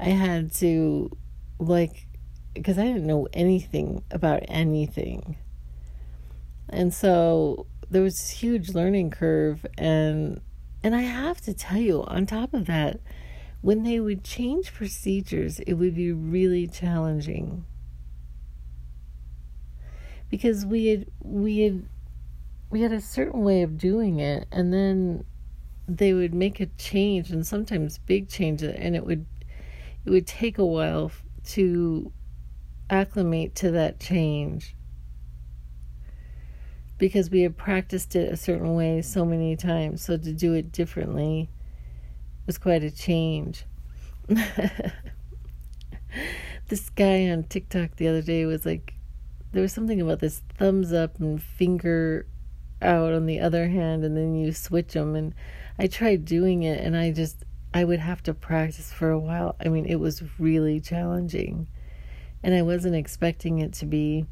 I 0.00 0.10
had 0.10 0.52
to, 0.54 1.10
like, 1.58 2.06
because 2.54 2.78
I 2.78 2.84
didn't 2.84 3.06
know 3.06 3.28
anything 3.32 4.02
about 4.10 4.42
anything. 4.48 5.36
And 6.68 6.92
so 6.92 7.66
there 7.90 8.02
was 8.02 8.14
this 8.14 8.30
huge 8.30 8.70
learning 8.70 9.10
curve 9.10 9.64
and 9.76 10.40
and 10.82 10.94
I 10.94 11.02
have 11.02 11.40
to 11.42 11.54
tell 11.54 11.78
you 11.78 12.04
on 12.04 12.26
top 12.26 12.54
of 12.54 12.66
that 12.66 13.00
when 13.60 13.82
they 13.82 13.98
would 13.98 14.22
change 14.22 14.72
procedures 14.72 15.58
it 15.60 15.74
would 15.74 15.94
be 15.94 16.12
really 16.12 16.66
challenging. 16.66 17.64
Because 20.28 20.66
we 20.66 20.86
had 20.86 21.06
we 21.22 21.60
had 21.60 21.86
we 22.70 22.82
had 22.82 22.92
a 22.92 23.00
certain 23.00 23.42
way 23.42 23.62
of 23.62 23.78
doing 23.78 24.20
it 24.20 24.46
and 24.52 24.72
then 24.72 25.24
they 25.88 26.12
would 26.12 26.34
make 26.34 26.60
a 26.60 26.66
change 26.76 27.30
and 27.30 27.46
sometimes 27.46 27.96
big 27.98 28.28
changes 28.28 28.74
and 28.76 28.94
it 28.94 29.06
would 29.06 29.24
it 30.04 30.10
would 30.10 30.26
take 30.26 30.58
a 30.58 30.66
while 30.66 31.10
to 31.44 32.12
acclimate 32.90 33.54
to 33.54 33.70
that 33.70 33.98
change 33.98 34.74
because 36.98 37.30
we 37.30 37.42
had 37.42 37.56
practiced 37.56 38.14
it 38.16 38.32
a 38.32 38.36
certain 38.36 38.74
way 38.74 39.00
so 39.00 39.24
many 39.24 39.56
times 39.56 40.04
so 40.04 40.16
to 40.16 40.32
do 40.32 40.52
it 40.52 40.70
differently 40.72 41.48
was 42.46 42.58
quite 42.58 42.82
a 42.82 42.90
change 42.90 43.64
this 46.68 46.90
guy 46.90 47.28
on 47.28 47.44
TikTok 47.44 47.96
the 47.96 48.08
other 48.08 48.22
day 48.22 48.44
was 48.44 48.66
like 48.66 48.94
there 49.52 49.62
was 49.62 49.72
something 49.72 50.00
about 50.00 50.18
this 50.20 50.42
thumbs 50.58 50.92
up 50.92 51.18
and 51.18 51.42
finger 51.42 52.26
out 52.82 53.12
on 53.12 53.26
the 53.26 53.40
other 53.40 53.68
hand 53.68 54.04
and 54.04 54.16
then 54.16 54.34
you 54.34 54.52
switch 54.52 54.92
them 54.92 55.14
and 55.14 55.34
I 55.78 55.86
tried 55.86 56.24
doing 56.24 56.62
it 56.64 56.80
and 56.80 56.96
I 56.96 57.12
just 57.12 57.44
I 57.72 57.84
would 57.84 58.00
have 58.00 58.22
to 58.24 58.34
practice 58.34 58.92
for 58.92 59.10
a 59.10 59.18
while. 59.18 59.56
I 59.64 59.68
mean, 59.68 59.84
it 59.84 59.96
was 60.00 60.22
really 60.38 60.80
challenging. 60.80 61.68
And 62.42 62.54
I 62.54 62.62
wasn't 62.62 62.94
expecting 62.94 63.58
it 63.58 63.72
to 63.74 63.86
be. 63.86 64.26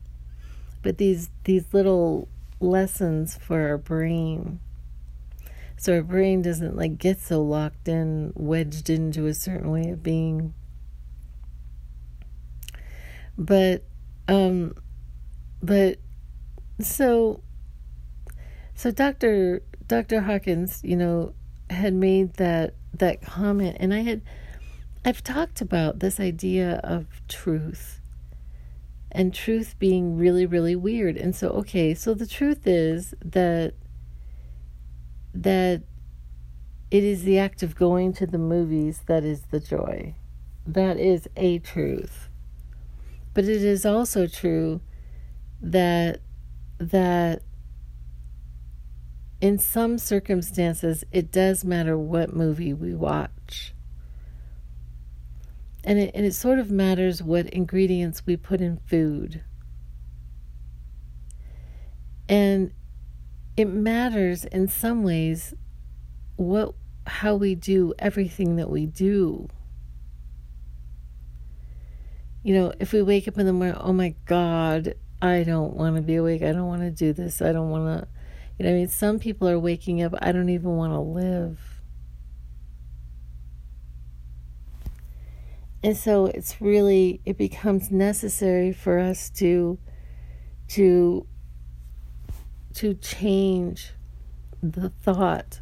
But 0.83 0.99
these 0.99 1.31
these 1.45 1.73
little 1.75 2.29
lessons 2.61 3.37
for 3.37 3.69
our 3.69 3.79
brain 3.79 4.61
so 5.77 5.95
our 5.95 6.03
brain 6.03 6.43
doesn't 6.43 6.75
like 6.75 6.99
get 6.99 7.21
so 7.21 7.43
locked 7.43 7.87
in, 7.87 8.33
wedged 8.35 8.89
into 8.89 9.27
a 9.27 9.35
certain 9.35 9.71
way 9.71 9.91
of 9.91 10.03
being. 10.03 10.55
But 13.37 13.85
um 14.27 14.75
but 15.63 15.99
so 16.81 17.43
so 18.75 18.91
Dr. 18.91 19.63
Dr. 19.87 20.21
Hawkins, 20.21 20.81
you 20.83 20.97
know, 20.97 21.35
had 21.69 21.95
made 21.95 22.35
that 22.35 22.75
that 22.95 23.21
comment 23.21 23.77
and 23.79 23.93
I 23.93 24.01
had 24.01 24.23
I've 25.05 25.23
talked 25.23 25.61
about 25.61 26.01
this 26.01 26.19
idea 26.19 26.81
of 26.83 27.07
truth 27.29 28.01
and 29.17 29.33
truth 29.33 29.77
being 29.79 30.19
really 30.19 30.45
really 30.45 30.77
weird. 30.77 31.17
And 31.17 31.35
so 31.35 31.49
okay, 31.49 31.95
so 31.95 32.13
the 32.13 32.27
truth 32.27 32.67
is 32.67 33.15
that 33.25 33.73
that 35.35 35.83
it 36.91 37.03
is 37.03 37.25
the 37.25 37.39
act 37.39 37.63
of 37.63 37.75
going 37.75 38.13
to 38.13 38.27
the 38.27 38.39
movies 38.39 39.01
that 39.07 39.25
is 39.25 39.41
the 39.51 39.59
joy. 39.59 40.15
That 40.67 40.99
is 40.99 41.29
a 41.35 41.59
truth. 41.59 42.29
But 43.33 43.45
it 43.45 43.63
is 43.65 43.87
also 43.87 44.27
true 44.27 44.83
that 45.63 46.21
that 46.79 47.43
in 49.41 49.59
some 49.59 49.97
circumstances, 49.97 51.05
it 51.11 51.33
does 51.33 51.65
matter 51.65 51.97
what 51.97 52.37
movie 52.37 52.75
we 52.75 52.95
watch. 52.95 53.73
And 55.87 56.01
it, 56.01 56.11
and 56.15 56.27
it 56.27 56.35
sort 56.35 56.59
of 56.59 56.71
matters 56.71 57.23
what 57.23 57.47
ingredients 57.51 58.27
we 58.27 58.37
put 58.37 58.61
in 58.61 58.81
food. 58.87 59.45
And 62.29 62.73
it 63.57 63.67
matters 63.67 64.45
in 64.45 64.67
some 64.67 65.05
ways 65.05 65.55
what 66.35 66.75
how 67.07 67.37
we 67.37 67.55
do 67.55 67.95
everything 68.01 68.57
that 68.57 68.69
we 68.69 68.85
do. 68.85 69.49
You 72.43 72.55
know, 72.55 72.73
if 72.81 72.93
we 72.93 73.01
wake 73.01 73.29
up 73.29 73.39
in 73.39 73.47
the 73.47 73.53
morning, 73.53 73.77
oh 73.81 73.93
my 73.93 74.17
God, 74.25 74.95
I 75.23 75.45
don't 75.45 75.75
want 75.75 75.97
to 75.97 76.03
be 76.03 76.17
awake. 76.17 76.43
I 76.43 76.53
don't 76.53 76.67
want 76.67 76.83
to 76.83 76.91
do 76.91 77.13
this. 77.13 77.41
I 77.41 77.53
don't 77.53 77.71
want 77.71 78.01
to, 78.01 78.09
you 78.59 78.65
know, 78.65 78.73
I 78.73 78.75
mean, 78.75 78.89
some 78.89 79.21
people 79.21 79.49
are 79.49 79.59
waking 79.59 80.03
up, 80.03 80.15
I 80.21 80.33
don't 80.33 80.49
even 80.49 80.77
want 80.77 80.93
to 80.93 80.99
live. 80.99 81.76
And 85.87 85.97
so 85.97 86.27
it's 86.27 86.61
really, 86.61 87.21
it 87.25 87.39
becomes 87.39 87.93
necessary 87.93 88.73
for 88.73 88.99
us 88.99 89.31
to, 89.37 89.79
to, 90.71 91.25
to 92.75 92.95
change 92.95 93.93
the 94.61 94.91
thought 94.91 95.61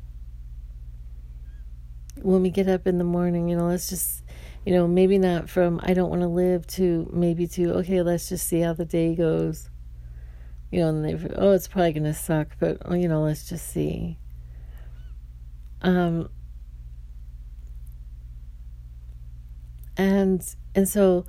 when 2.22 2.40
we 2.40 2.48
get 2.48 2.68
up 2.68 2.86
in 2.86 2.96
the 2.96 3.04
morning, 3.04 3.50
you 3.50 3.56
know, 3.58 3.66
let's 3.66 3.90
just, 3.90 4.22
you 4.64 4.72
know, 4.72 4.88
maybe 4.88 5.18
not 5.18 5.50
from 5.50 5.78
I 5.82 5.92
don't 5.92 6.08
want 6.08 6.22
to 6.22 6.28
live 6.28 6.66
to 6.68 7.06
maybe 7.12 7.46
to, 7.48 7.74
okay, 7.80 8.00
let's 8.00 8.30
just 8.30 8.46
see 8.46 8.60
how 8.60 8.72
the 8.72 8.86
day 8.86 9.14
goes. 9.14 9.68
You 10.70 10.80
know, 10.80 10.88
and 10.88 11.04
they, 11.04 11.34
oh, 11.36 11.52
it's 11.52 11.68
probably 11.68 11.92
going 11.92 12.04
to 12.04 12.14
suck, 12.14 12.56
but, 12.58 12.78
oh, 12.86 12.94
you 12.94 13.08
know, 13.08 13.20
let's 13.24 13.46
just 13.46 13.68
see. 13.68 14.16
Um, 15.82 16.30
and, 19.96 20.44
and 20.74 20.88
so, 20.88 21.26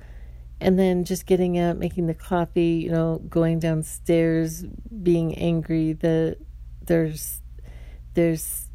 and 0.60 0.78
then 0.78 1.04
just 1.04 1.26
getting 1.26 1.58
up, 1.58 1.76
making 1.76 2.06
the 2.06 2.14
coffee, 2.14 2.82
you 2.84 2.90
know, 2.90 3.20
going 3.28 3.58
downstairs, 3.58 4.64
being 5.02 5.34
angry 5.36 5.92
that 5.94 6.38
there's, 6.82 7.40
there's 8.14 8.68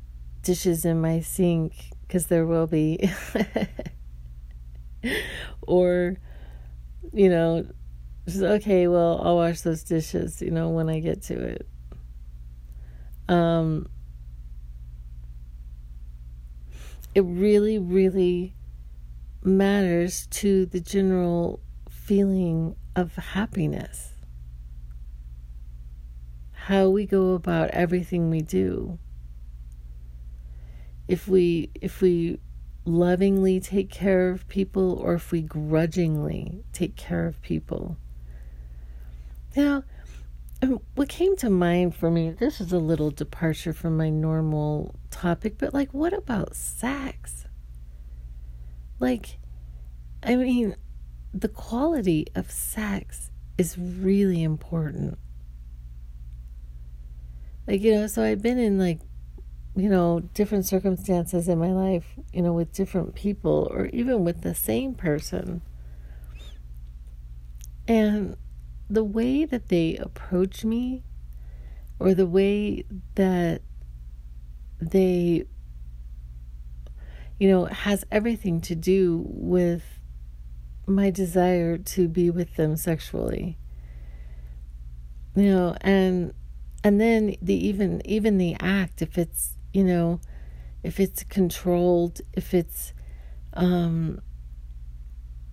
dishes 0.43 0.85
in 0.85 1.01
my 1.01 1.21
sink 1.21 1.73
because 2.07 2.27
there 2.27 2.45
will 2.45 2.67
be. 2.67 3.09
or, 5.61 6.17
you 7.13 7.29
know, 7.29 7.65
just, 8.27 8.43
okay, 8.43 8.87
well, 8.87 9.19
I'll 9.23 9.35
wash 9.35 9.61
those 9.61 9.83
dishes, 9.83 10.41
you 10.41 10.51
know, 10.51 10.69
when 10.69 10.89
I 10.89 10.99
get 10.99 11.23
to 11.23 11.33
it. 11.33 11.67
Um, 13.27 13.89
it 17.15 17.21
really, 17.21 17.77
really 17.77 18.53
matters 19.43 20.27
to 20.27 20.65
the 20.65 20.79
general 20.79 21.59
feeling 21.89 22.75
of 22.95 23.15
happiness. 23.15 24.13
How 26.53 26.89
we 26.89 27.05
go 27.05 27.33
about 27.33 27.69
everything 27.71 28.29
we 28.29 28.41
do 28.41 28.99
if 31.07 31.27
we 31.27 31.69
if 31.81 32.01
we 32.01 32.39
lovingly 32.85 33.59
take 33.59 33.89
care 33.89 34.29
of 34.29 34.47
people 34.47 34.93
or 34.93 35.13
if 35.13 35.31
we 35.31 35.41
grudgingly 35.41 36.63
take 36.71 36.95
care 36.95 37.27
of 37.27 37.41
people. 37.41 37.97
Now, 39.55 39.83
um, 40.61 40.79
what 40.95 41.09
came 41.09 41.35
to 41.37 41.49
mind 41.49 41.95
for 41.95 42.09
me, 42.09 42.31
this 42.31 42.61
is 42.61 42.71
a 42.71 42.79
little 42.79 43.11
departure 43.11 43.73
from 43.73 43.97
my 43.97 44.09
normal 44.09 44.95
topic, 45.09 45.57
but 45.57 45.73
like, 45.73 45.93
what 45.93 46.13
about 46.13 46.55
sex? 46.55 47.45
Like, 49.01 49.39
I 50.23 50.37
mean, 50.37 50.77
the 51.33 51.49
quality 51.49 52.27
of 52.35 52.49
sex 52.49 53.31
is 53.57 53.77
really 53.77 54.41
important. 54.41 55.17
Like, 57.67 57.81
you 57.81 57.93
know, 57.93 58.07
so 58.07 58.23
I've 58.23 58.41
been 58.41 58.59
in 58.59 58.79
like 58.79 59.01
you 59.75 59.89
know, 59.89 60.19
different 60.33 60.65
circumstances 60.65 61.47
in 61.47 61.57
my 61.57 61.71
life, 61.71 62.05
you 62.33 62.41
know, 62.41 62.53
with 62.53 62.73
different 62.73 63.15
people 63.15 63.69
or 63.71 63.85
even 63.87 64.23
with 64.23 64.41
the 64.41 64.53
same 64.53 64.93
person. 64.93 65.61
And 67.87 68.35
the 68.89 69.03
way 69.03 69.45
that 69.45 69.69
they 69.69 69.95
approach 69.95 70.65
me 70.65 71.03
or 71.99 72.13
the 72.13 72.27
way 72.27 72.83
that 73.15 73.61
they, 74.81 75.45
you 77.41 77.49
know, 77.49 77.65
has 77.65 78.05
everything 78.11 78.61
to 78.61 78.75
do 78.75 79.25
with 79.25 79.81
my 80.85 81.09
desire 81.09 81.75
to 81.75 82.07
be 82.07 82.29
with 82.29 82.55
them 82.55 82.75
sexually. 82.75 83.57
You 85.35 85.45
know, 85.45 85.75
and 85.81 86.35
and 86.83 87.01
then 87.01 87.35
the 87.41 87.55
even 87.55 87.99
even 88.05 88.37
the 88.37 88.55
act 88.59 89.01
if 89.01 89.17
it's 89.17 89.57
you 89.73 89.83
know, 89.83 90.19
if 90.83 90.99
it's 90.99 91.23
controlled, 91.23 92.21
if 92.33 92.53
it's, 92.53 92.93
um, 93.53 94.21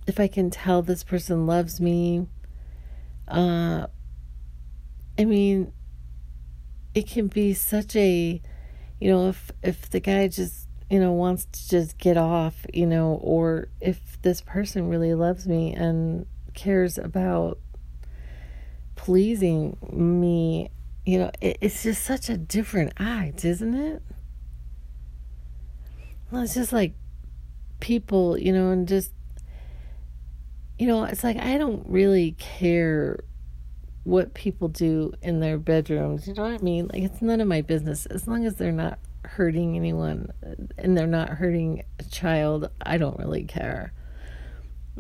if 0.07 0.21
I 0.21 0.29
can 0.29 0.51
tell 0.51 0.83
this 0.83 1.03
person 1.03 1.47
loves 1.47 1.81
me, 1.81 2.27
uh, 3.29 3.87
I 5.19 5.25
mean, 5.25 5.73
it 6.95 7.09
can 7.09 7.29
be 7.29 7.55
such 7.55 7.97
a, 7.97 8.43
you 9.01 9.11
know, 9.11 9.31
if 9.31 9.53
if 9.63 9.89
the 9.89 10.01
guy 10.01 10.29
just 10.29 10.68
you 10.91 10.99
know 10.99 11.13
wants 11.13 11.47
to 11.47 11.69
just 11.69 11.99
get 11.99 12.17
off, 12.17 12.67
you 12.73 12.87
know, 12.87 13.19
or 13.23 13.69
if 13.81 14.21
this 14.23 14.41
person 14.41 14.89
really 14.89 15.15
loves 15.15 15.47
me 15.47 15.75
and 15.75 16.27
cares 16.55 16.99
about 16.99 17.59
pleasing 18.97 19.77
me 19.93 20.71
you 21.09 21.19
know, 21.19 21.31
it, 21.41 21.57
it's 21.63 21.85
just 21.85 22.05
such 22.05 22.29
a 22.29 22.37
different 22.37 22.93
act, 22.99 23.43
isn't 23.43 23.75
it? 23.75 24.03
Well, 26.31 26.43
it's 26.43 26.53
just 26.53 26.71
like 26.71 26.93
people, 27.81 28.37
you 28.37 28.53
know, 28.53 28.73
and 28.73 28.87
just, 28.87 29.11
you 30.79 30.87
know, 30.87 31.05
it's 31.05 31.25
like 31.25 31.39
I 31.39 31.57
don't 31.57 31.89
really 31.89 32.33
care 32.33 33.21
what 34.05 34.35
people 34.35 34.69
do 34.69 35.15
in 35.23 35.41
their 35.41 35.57
bedrooms. 35.57 36.29
You 36.29 36.35
know 36.35 36.43
what 36.43 36.53
I 36.53 36.59
mean? 36.59 36.89
Like, 36.93 37.05
it's 37.05 37.23
none 37.23 37.41
of 37.41 37.49
my 37.49 37.63
business. 37.63 38.05
As 38.05 38.29
long 38.29 38.45
as 38.45 38.57
they're 38.57 38.71
not 38.71 38.99
hurting 39.29 39.77
anyone 39.77 40.33
and 40.79 40.97
they're 40.97 41.07
not 41.07 41.31
hurting 41.31 41.85
a 41.99 42.05
child, 42.05 42.71
I 42.83 42.97
don't 42.97 43.19
really 43.19 43.45
care. 43.45 43.93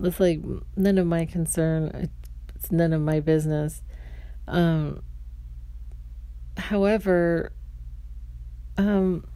It's 0.02 0.20
like 0.20 0.40
none 0.76 0.98
of 0.98 1.06
my 1.06 1.24
concern. 1.24 2.10
It's 2.54 2.70
none 2.70 2.92
of 2.92 3.00
my 3.00 3.20
business. 3.20 3.82
Um, 4.46 5.02
however, 6.56 7.52
um, 8.76 9.26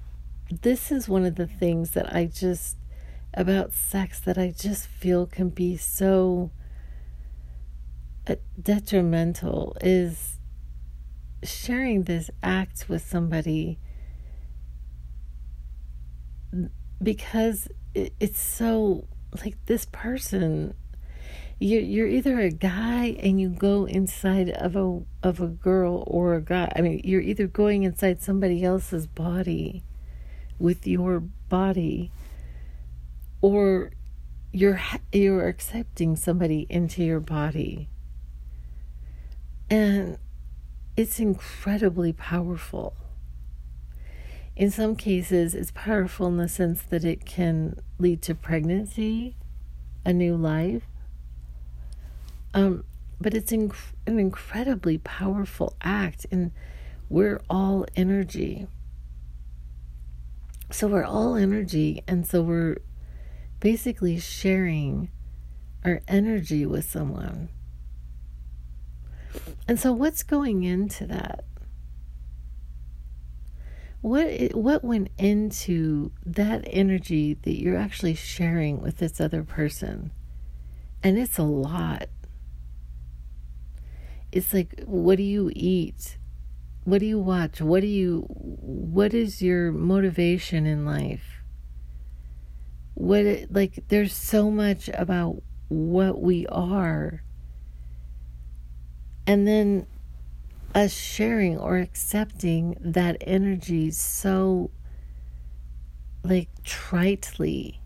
this 0.61 0.92
is 0.92 1.09
one 1.09 1.24
of 1.24 1.37
the 1.37 1.46
things 1.46 1.92
that 1.92 2.14
I 2.14 2.26
just 2.26 2.76
about 3.35 3.72
sex 3.72 4.20
that 4.20 4.37
I 4.37 4.52
just 4.57 4.87
feel 4.87 5.26
can 5.26 5.48
be 5.48 5.76
so 5.76 6.50
uh, 8.26 8.37
detrimental 8.61 9.76
is 9.81 10.38
sharing 11.42 12.05
this 12.05 12.31
act 12.42 12.88
with 12.88 13.02
somebody 13.02 13.78
because 17.02 17.68
it's 17.94 18.40
so 18.40 19.06
like 19.44 19.56
this 19.66 19.86
person 19.86 20.74
you're 21.62 21.80
you're 21.80 22.08
either 22.08 22.40
a 22.40 22.50
guy 22.50 23.16
and 23.20 23.40
you 23.40 23.48
go 23.48 23.84
inside 23.84 24.50
of 24.50 24.74
a 24.74 25.00
of 25.22 25.40
a 25.40 25.46
girl 25.46 26.02
or 26.08 26.34
a 26.34 26.40
guy. 26.40 26.72
I 26.74 26.80
mean, 26.80 27.00
you're 27.04 27.20
either 27.20 27.46
going 27.46 27.84
inside 27.84 28.20
somebody 28.20 28.64
else's 28.64 29.06
body 29.06 29.84
with 30.58 30.88
your 30.88 31.20
body 31.20 32.10
or 33.40 33.92
you're 34.52 34.80
you're 35.12 35.46
accepting 35.46 36.16
somebody 36.16 36.66
into 36.68 37.04
your 37.04 37.20
body. 37.20 37.88
And 39.70 40.18
it's 40.96 41.20
incredibly 41.20 42.12
powerful. 42.12 42.94
In 44.54 44.70
some 44.70 44.96
cases, 44.96 45.54
it's 45.54 45.70
powerful 45.70 46.26
in 46.26 46.36
the 46.36 46.48
sense 46.48 46.82
that 46.82 47.04
it 47.04 47.24
can 47.24 47.80
lead 47.98 48.20
to 48.22 48.34
pregnancy, 48.34 49.34
a 50.04 50.12
new 50.12 50.36
life, 50.36 50.82
um, 52.54 52.84
but 53.20 53.34
it's 53.34 53.52
inc- 53.52 53.74
an 54.06 54.18
incredibly 54.18 54.98
powerful 54.98 55.74
act, 55.80 56.26
and 56.30 56.52
we're 57.08 57.40
all 57.48 57.86
energy. 57.96 58.66
So 60.70 60.86
we're 60.86 61.04
all 61.04 61.34
energy, 61.34 62.02
and 62.06 62.26
so 62.26 62.42
we're 62.42 62.76
basically 63.60 64.18
sharing 64.18 65.10
our 65.84 66.02
energy 66.08 66.66
with 66.66 66.84
someone. 66.84 67.48
And 69.66 69.80
so, 69.80 69.92
what's 69.92 70.22
going 70.22 70.64
into 70.64 71.06
that? 71.06 71.44
What 74.02 74.54
what 74.54 74.84
went 74.84 75.08
into 75.16 76.12
that 76.26 76.64
energy 76.66 77.34
that 77.42 77.58
you're 77.58 77.78
actually 77.78 78.14
sharing 78.14 78.82
with 78.82 78.98
this 78.98 79.20
other 79.20 79.42
person? 79.42 80.12
And 81.02 81.18
it's 81.18 81.38
a 81.38 81.42
lot 81.42 82.08
it's 84.32 84.54
like 84.54 84.82
what 84.86 85.16
do 85.16 85.22
you 85.22 85.50
eat 85.54 86.16
what 86.84 86.98
do 86.98 87.06
you 87.06 87.20
watch? 87.20 87.60
What 87.60 87.80
do 87.80 87.86
you 87.86 88.26
what 88.28 89.14
is 89.14 89.40
your 89.40 89.70
motivation 89.70 90.66
in 90.66 90.84
life? 90.84 91.44
What 92.94 93.24
like 93.50 93.84
there's 93.88 94.12
so 94.12 94.50
much 94.50 94.88
about 94.92 95.42
what 95.68 96.20
we 96.20 96.46
are. 96.48 97.22
And 99.26 99.46
then 99.46 99.86
us 100.74 100.92
sharing 100.92 101.58
or 101.58 101.78
accepting 101.78 102.76
that 102.80 103.16
energy 103.20 103.90
so 103.90 104.70
like 106.22 106.48
tritely. 106.64 107.78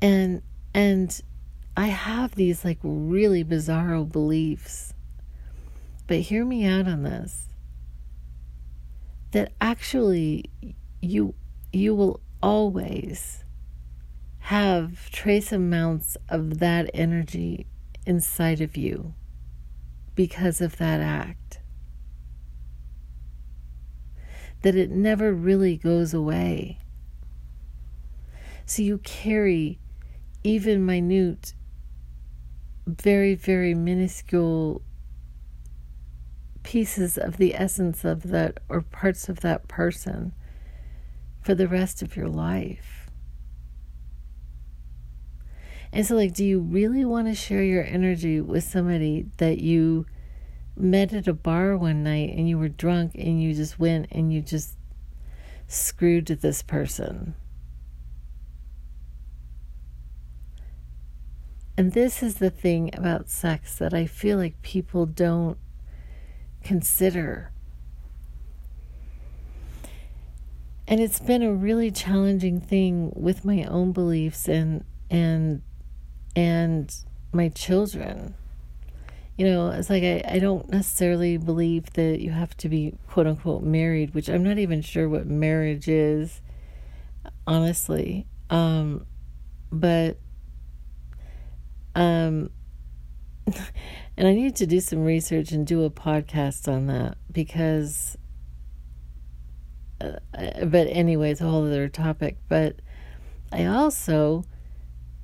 And 0.00 0.42
and 0.74 1.20
i 1.76 1.86
have 1.86 2.34
these 2.34 2.64
like 2.64 2.78
really 2.82 3.44
bizarro 3.44 4.10
beliefs. 4.10 4.94
But 6.06 6.18
hear 6.18 6.44
me 6.44 6.66
out 6.66 6.86
on 6.86 7.02
this. 7.02 7.48
That 9.32 9.52
actually 9.60 10.50
you 11.00 11.34
you 11.72 11.94
will 11.94 12.20
always 12.42 13.44
have 14.40 15.10
trace 15.10 15.52
amounts 15.52 16.16
of 16.28 16.58
that 16.58 16.90
energy 16.92 17.66
inside 18.04 18.60
of 18.60 18.76
you 18.76 19.14
because 20.14 20.60
of 20.60 20.76
that 20.76 21.00
act. 21.00 21.60
That 24.62 24.76
it 24.76 24.90
never 24.90 25.32
really 25.32 25.76
goes 25.76 26.14
away. 26.14 26.78
So 28.64 28.82
you 28.82 28.98
carry 28.98 29.78
even 30.44 30.84
minute, 30.86 31.54
very, 32.86 33.34
very 33.34 33.74
minuscule 33.74 34.82
pieces 36.62 37.18
of 37.18 37.36
the 37.36 37.54
essence 37.54 38.04
of 38.04 38.30
that 38.30 38.58
or 38.68 38.82
parts 38.82 39.28
of 39.28 39.40
that 39.40 39.66
person 39.68 40.32
for 41.42 41.54
the 41.54 41.68
rest 41.68 42.02
of 42.02 42.16
your 42.16 42.28
life. 42.28 43.01
And 45.92 46.06
so, 46.06 46.14
like, 46.16 46.32
do 46.32 46.44
you 46.44 46.60
really 46.60 47.04
want 47.04 47.28
to 47.28 47.34
share 47.34 47.62
your 47.62 47.84
energy 47.84 48.40
with 48.40 48.64
somebody 48.64 49.26
that 49.36 49.58
you 49.58 50.06
met 50.74 51.12
at 51.12 51.28
a 51.28 51.34
bar 51.34 51.76
one 51.76 52.02
night 52.02 52.30
and 52.34 52.48
you 52.48 52.58
were 52.58 52.70
drunk 52.70 53.14
and 53.14 53.42
you 53.42 53.52
just 53.52 53.78
went 53.78 54.06
and 54.10 54.32
you 54.32 54.40
just 54.40 54.76
screwed 55.66 56.26
this 56.26 56.62
person? 56.62 57.34
And 61.76 61.92
this 61.92 62.22
is 62.22 62.36
the 62.36 62.50
thing 62.50 62.90
about 62.94 63.28
sex 63.28 63.76
that 63.76 63.92
I 63.92 64.06
feel 64.06 64.38
like 64.38 64.62
people 64.62 65.04
don't 65.04 65.58
consider. 66.62 67.50
And 70.86 71.00
it's 71.00 71.20
been 71.20 71.42
a 71.42 71.52
really 71.52 71.90
challenging 71.90 72.60
thing 72.60 73.12
with 73.14 73.44
my 73.44 73.64
own 73.64 73.92
beliefs 73.92 74.48
and 74.48 74.84
and 75.10 75.62
and 76.34 76.94
my 77.32 77.48
children. 77.48 78.34
You 79.36 79.46
know, 79.46 79.70
it's 79.70 79.88
like 79.88 80.02
I, 80.02 80.22
I 80.28 80.38
don't 80.38 80.68
necessarily 80.70 81.36
believe 81.36 81.92
that 81.94 82.20
you 82.20 82.30
have 82.30 82.56
to 82.58 82.68
be 82.68 82.94
quote 83.08 83.26
unquote 83.26 83.62
married, 83.62 84.14
which 84.14 84.28
I'm 84.28 84.44
not 84.44 84.58
even 84.58 84.82
sure 84.82 85.08
what 85.08 85.26
marriage 85.26 85.88
is, 85.88 86.40
honestly. 87.46 88.26
Um, 88.50 89.06
but 89.70 90.18
um 91.94 92.50
and 94.16 94.28
I 94.28 94.32
need 94.34 94.56
to 94.56 94.66
do 94.66 94.80
some 94.80 95.04
research 95.04 95.52
and 95.52 95.66
do 95.66 95.84
a 95.84 95.90
podcast 95.90 96.70
on 96.72 96.86
that 96.86 97.16
because 97.30 98.16
uh, 100.00 100.64
but 100.64 100.88
anyway, 100.88 101.30
it's 101.30 101.40
a 101.40 101.44
whole 101.44 101.66
other 101.66 101.88
topic, 101.88 102.36
but 102.48 102.76
I 103.52 103.66
also 103.66 104.44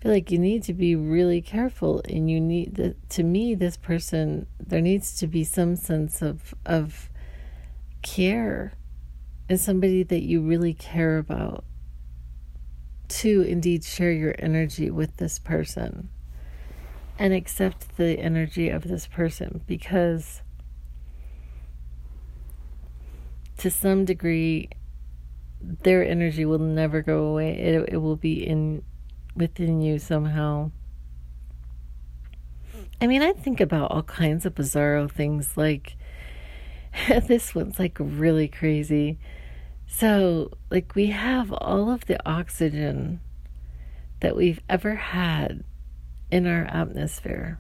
feel 0.01 0.13
like 0.13 0.31
you 0.31 0.39
need 0.39 0.63
to 0.63 0.73
be 0.73 0.95
really 0.95 1.41
careful 1.41 2.03
and 2.09 2.31
you 2.31 2.41
need 2.41 2.95
to 3.09 3.23
me 3.23 3.55
this 3.55 3.77
person 3.77 4.47
there 4.65 4.81
needs 4.81 5.19
to 5.19 5.27
be 5.27 5.43
some 5.43 5.75
sense 5.75 6.23
of 6.23 6.55
of 6.65 7.11
care 8.03 8.73
and 9.49 9.59
somebody 9.59 10.03
that 10.03 10.23
you 10.23 10.41
really 10.41 10.75
care 10.75 11.19
about 11.19 11.65
to 13.09 13.43
indeed 13.43 13.83
share 13.83 14.13
your 14.13 14.35
energy 14.39 14.91
with 14.91 15.17
this 15.17 15.39
person 15.39 16.09
and 17.19 17.33
accept 17.33 17.97
the 17.97 18.19
energy 18.19 18.69
of 18.69 18.85
this 18.85 19.07
person 19.07 19.63
because 19.67 20.43
to 23.57 23.71
some 23.71 24.05
degree 24.05 24.69
their 25.61 26.05
energy 26.05 26.45
will 26.45 26.59
never 26.59 27.03
go 27.03 27.25
away. 27.27 27.59
It, 27.59 27.89
it 27.95 27.97
will 27.99 28.17
be 28.17 28.47
in 28.47 28.83
within 29.39 29.81
you 29.81 29.99
somehow 29.99 30.71
i 33.01 33.07
mean 33.07 33.23
i 33.23 33.33
think 33.33 33.61
about 33.61 33.91
all 33.91 34.03
kinds 34.03 34.45
of 34.45 34.55
bizarro 34.55 35.11
things 35.11 35.57
like 35.57 35.97
this 37.27 37.55
one's 37.55 37.79
like 37.79 37.97
really 37.99 38.49
crazy 38.49 39.19
so 39.87 40.51
like 40.71 40.95
we 40.95 41.07
have 41.07 41.53
all 41.53 41.91
of 41.91 42.05
the 42.07 42.21
oxygen 42.29 43.21
that 44.21 44.37
we've 44.37 44.61
ever 44.69 44.95
had 44.95 45.65
in 46.31 46.47
our 46.47 46.65
atmosphere. 46.65 47.59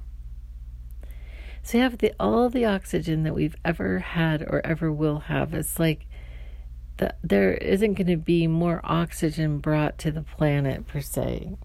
So 1.62 1.79
you 1.79 1.85
have 1.85 1.99
the 1.99 2.12
all 2.19 2.49
the 2.49 2.64
oxygen 2.64 3.25
that 3.25 3.35
we've 3.35 3.57
ever 3.64 3.99
had 3.99 4.43
or 4.43 4.64
ever 4.64 4.93
will 4.93 5.21
have. 5.21 5.55
It's 5.55 5.79
like 5.79 6.07
the, 6.97 7.14
there 7.23 7.55
isn't 7.55 7.95
going 7.95 8.07
to 8.07 8.17
be 8.17 8.47
more 8.47 8.81
oxygen 8.85 9.59
brought 9.59 9.99
to 9.99 10.11
the 10.11 10.23
planet 10.23 10.87
per 10.87 11.01
se, 11.01 11.57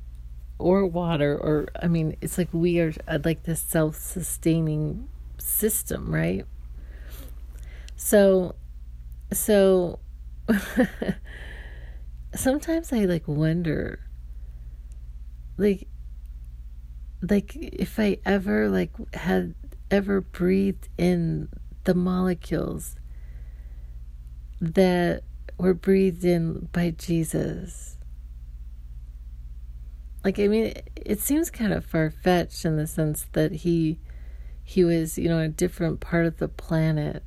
or 0.60 0.86
water, 0.86 1.38
or 1.38 1.68
I 1.82 1.88
mean, 1.88 2.16
it's 2.22 2.38
like 2.38 2.50
we 2.52 2.80
are 2.80 2.94
uh, 3.08 3.20
like 3.24 3.44
this 3.44 3.62
self-sustaining 3.62 5.08
system, 5.38 6.14
right? 6.14 6.46
So, 7.96 8.56
so 9.32 10.00
sometimes 12.36 12.94
I 12.94 13.06
like 13.06 13.28
wonder, 13.28 14.00
like 15.58 15.88
like 17.30 17.56
if 17.56 18.00
I 18.00 18.18
ever 18.26 18.70
like 18.70 18.92
had 19.16 19.56
ever 19.90 20.22
breathed 20.22 20.90
in 20.98 21.50
the 21.84 21.94
molecules 21.94 22.96
that 24.60 25.24
were 25.58 25.74
breathed 25.74 26.26
in 26.26 26.70
by 26.72 26.92
Jesus. 26.92 27.98
Like 30.24 30.40
I 30.40 30.48
mean 30.48 30.74
it, 30.96 31.20
seems 31.20 31.50
kind 31.50 31.74
of 31.74 31.86
far 31.86 32.10
fetched 32.10 32.66
in 32.66 32.78
the 32.78 32.88
sense 32.88 33.28
that 33.34 33.52
he 33.52 34.00
he 34.64 34.84
was, 34.86 35.18
you 35.18 35.28
know, 35.28 35.40
a 35.40 35.50
different 35.50 36.00
part 36.00 36.26
of 36.26 36.38
the 36.38 36.48
planet. 36.48 37.24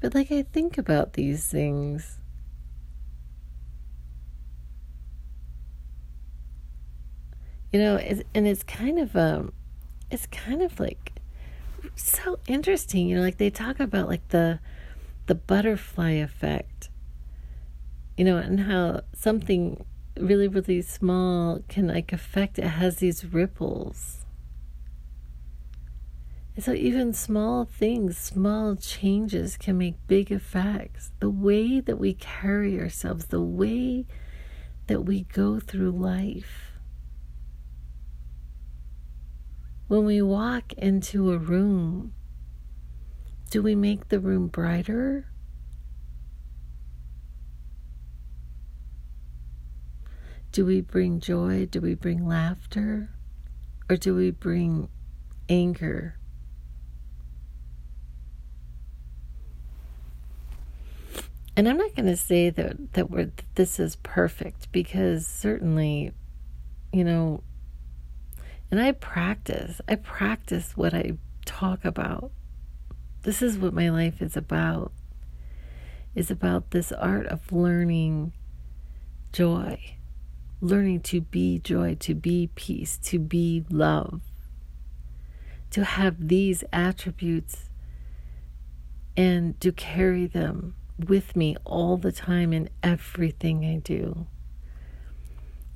But 0.00 0.14
like 0.14 0.30
I 0.30 0.42
think 0.42 0.76
about 0.76 1.14
these 1.14 1.46
things 1.46 2.20
you 7.72 7.78
know 7.78 7.96
it's, 7.96 8.22
and 8.34 8.46
it's 8.46 8.62
kind 8.62 8.98
of 8.98 9.16
um 9.16 9.52
it's 10.10 10.26
kind 10.26 10.62
of 10.62 10.78
like 10.80 11.12
so 11.94 12.38
interesting 12.46 13.08
you 13.08 13.16
know 13.16 13.22
like 13.22 13.38
they 13.38 13.50
talk 13.50 13.80
about 13.80 14.08
like 14.08 14.26
the 14.28 14.58
the 15.26 15.34
butterfly 15.34 16.10
effect 16.10 16.88
you 18.16 18.24
know 18.24 18.36
and 18.36 18.60
how 18.60 19.00
something 19.14 19.84
really 20.20 20.48
really 20.48 20.82
small 20.82 21.60
can 21.68 21.88
like 21.88 22.12
affect 22.12 22.58
it 22.58 22.64
has 22.64 22.96
these 22.96 23.24
ripples. 23.24 24.24
And 26.56 26.64
so 26.64 26.72
even 26.72 27.12
small 27.12 27.64
things 27.64 28.18
small 28.18 28.76
changes 28.76 29.56
can 29.56 29.78
make 29.78 30.06
big 30.06 30.30
effects. 30.30 31.12
The 31.20 31.30
way 31.30 31.80
that 31.80 31.96
we 31.96 32.14
carry 32.14 32.78
ourselves 32.78 33.26
the 33.26 33.40
way 33.40 34.06
that 34.88 35.02
we 35.02 35.22
go 35.22 35.60
through 35.60 35.92
life. 35.92 36.72
When 39.86 40.04
we 40.04 40.20
walk 40.20 40.72
into 40.74 41.32
a 41.32 41.38
room, 41.38 42.12
do 43.50 43.62
we 43.62 43.74
make 43.74 44.08
the 44.08 44.20
room 44.20 44.48
brighter? 44.48 45.29
Do 50.52 50.66
we 50.66 50.80
bring 50.80 51.20
joy? 51.20 51.66
Do 51.66 51.80
we 51.80 51.94
bring 51.94 52.26
laughter? 52.26 53.10
Or 53.88 53.96
do 53.96 54.14
we 54.14 54.30
bring 54.30 54.88
anger? 55.48 56.16
And 61.56 61.68
I'm 61.68 61.76
not 61.76 61.94
going 61.94 62.06
to 62.06 62.16
say 62.16 62.50
that 62.50 62.94
that 62.94 63.10
we're, 63.10 63.32
this 63.54 63.78
is 63.78 63.96
perfect 63.96 64.72
because 64.72 65.26
certainly, 65.26 66.12
you 66.92 67.04
know, 67.04 67.42
and 68.70 68.80
I 68.80 68.92
practice. 68.92 69.80
I 69.88 69.96
practice 69.96 70.76
what 70.76 70.94
I 70.94 71.18
talk 71.44 71.84
about. 71.84 72.30
This 73.22 73.42
is 73.42 73.58
what 73.58 73.74
my 73.74 73.90
life 73.90 74.22
is 74.22 74.36
about. 74.36 74.92
Is 76.14 76.30
about 76.30 76.70
this 76.70 76.90
art 76.92 77.26
of 77.26 77.52
learning 77.52 78.32
joy, 79.32 79.96
learning 80.60 81.00
to 81.00 81.20
be 81.22 81.58
joy, 81.58 81.96
to 82.00 82.14
be 82.14 82.50
peace, 82.54 82.98
to 82.98 83.18
be 83.18 83.64
love, 83.70 84.20
to 85.70 85.84
have 85.84 86.28
these 86.28 86.62
attributes 86.72 87.70
and 89.16 89.58
to 89.60 89.72
carry 89.72 90.26
them 90.26 90.74
with 90.98 91.34
me 91.34 91.56
all 91.64 91.96
the 91.96 92.12
time 92.12 92.52
in 92.52 92.68
everything 92.82 93.64
I 93.64 93.76
do. 93.76 94.26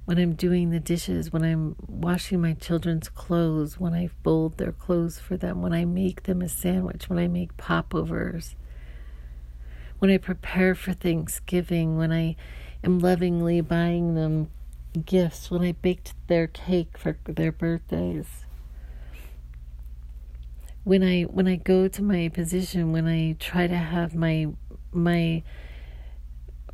When 0.04 0.18
I'm 0.18 0.34
doing 0.34 0.68
the 0.68 0.80
dishes, 0.80 1.32
when 1.32 1.42
I'm 1.42 1.76
washing 1.86 2.42
my 2.42 2.52
children's 2.52 3.08
clothes, 3.08 3.80
when 3.80 3.94
I 3.94 4.10
fold 4.22 4.58
their 4.58 4.72
clothes 4.72 5.18
for 5.18 5.38
them, 5.38 5.62
when 5.62 5.72
I 5.72 5.86
make 5.86 6.24
them 6.24 6.42
a 6.42 6.48
sandwich, 6.48 7.08
when 7.08 7.18
I 7.18 7.26
make 7.26 7.56
popovers, 7.56 8.54
when 9.98 10.10
I 10.10 10.18
prepare 10.18 10.74
for 10.74 10.92
Thanksgiving, 10.92 11.96
when 11.96 12.12
I 12.12 12.36
am 12.82 12.98
lovingly 12.98 13.62
buying 13.62 14.14
them 14.14 14.50
gifts, 15.00 15.50
when 15.50 15.62
I 15.62 15.72
baked 15.72 16.14
their 16.26 16.46
cake 16.46 16.96
for 16.98 17.16
their 17.26 17.52
birthdays 17.52 18.44
when 20.84 21.02
I 21.02 21.22
when 21.22 21.48
I 21.48 21.56
go 21.56 21.88
to 21.88 22.02
my 22.02 22.28
position, 22.28 22.92
when 22.92 23.06
I 23.08 23.36
try 23.40 23.66
to 23.66 23.76
have 23.76 24.14
my 24.14 24.48
my 24.92 25.42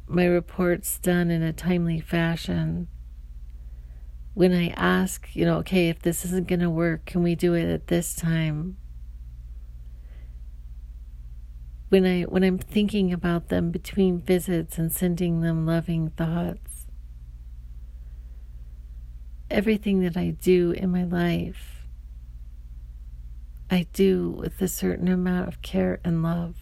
my 0.08 0.24
reports 0.24 0.98
done 0.98 1.30
in 1.30 1.42
a 1.42 1.52
timely 1.52 2.00
fashion, 2.00 2.88
when 4.34 4.52
I 4.52 4.68
ask, 4.70 5.28
you 5.34 5.44
know, 5.44 5.58
okay, 5.58 5.88
if 5.88 6.00
this 6.00 6.24
isn't 6.24 6.48
going 6.48 6.60
to 6.60 6.70
work, 6.70 7.06
can 7.06 7.22
we 7.22 7.36
do 7.36 7.54
it 7.54 7.72
at 7.72 7.86
this 7.86 8.14
time? 8.14 8.76
When 11.88 12.04
I 12.04 12.22
when 12.22 12.42
I'm 12.42 12.58
thinking 12.58 13.12
about 13.12 13.48
them 13.48 13.70
between 13.70 14.20
visits 14.20 14.76
and 14.76 14.92
sending 14.92 15.40
them 15.40 15.66
loving 15.66 16.10
thoughts. 16.10 16.69
Everything 19.50 20.00
that 20.00 20.16
I 20.16 20.30
do 20.30 20.70
in 20.70 20.90
my 20.90 21.04
life 21.04 21.80
I 23.70 23.86
do 23.92 24.30
with 24.30 24.60
a 24.60 24.68
certain 24.68 25.06
amount 25.06 25.46
of 25.46 25.62
care 25.62 26.00
and 26.02 26.24
love. 26.24 26.56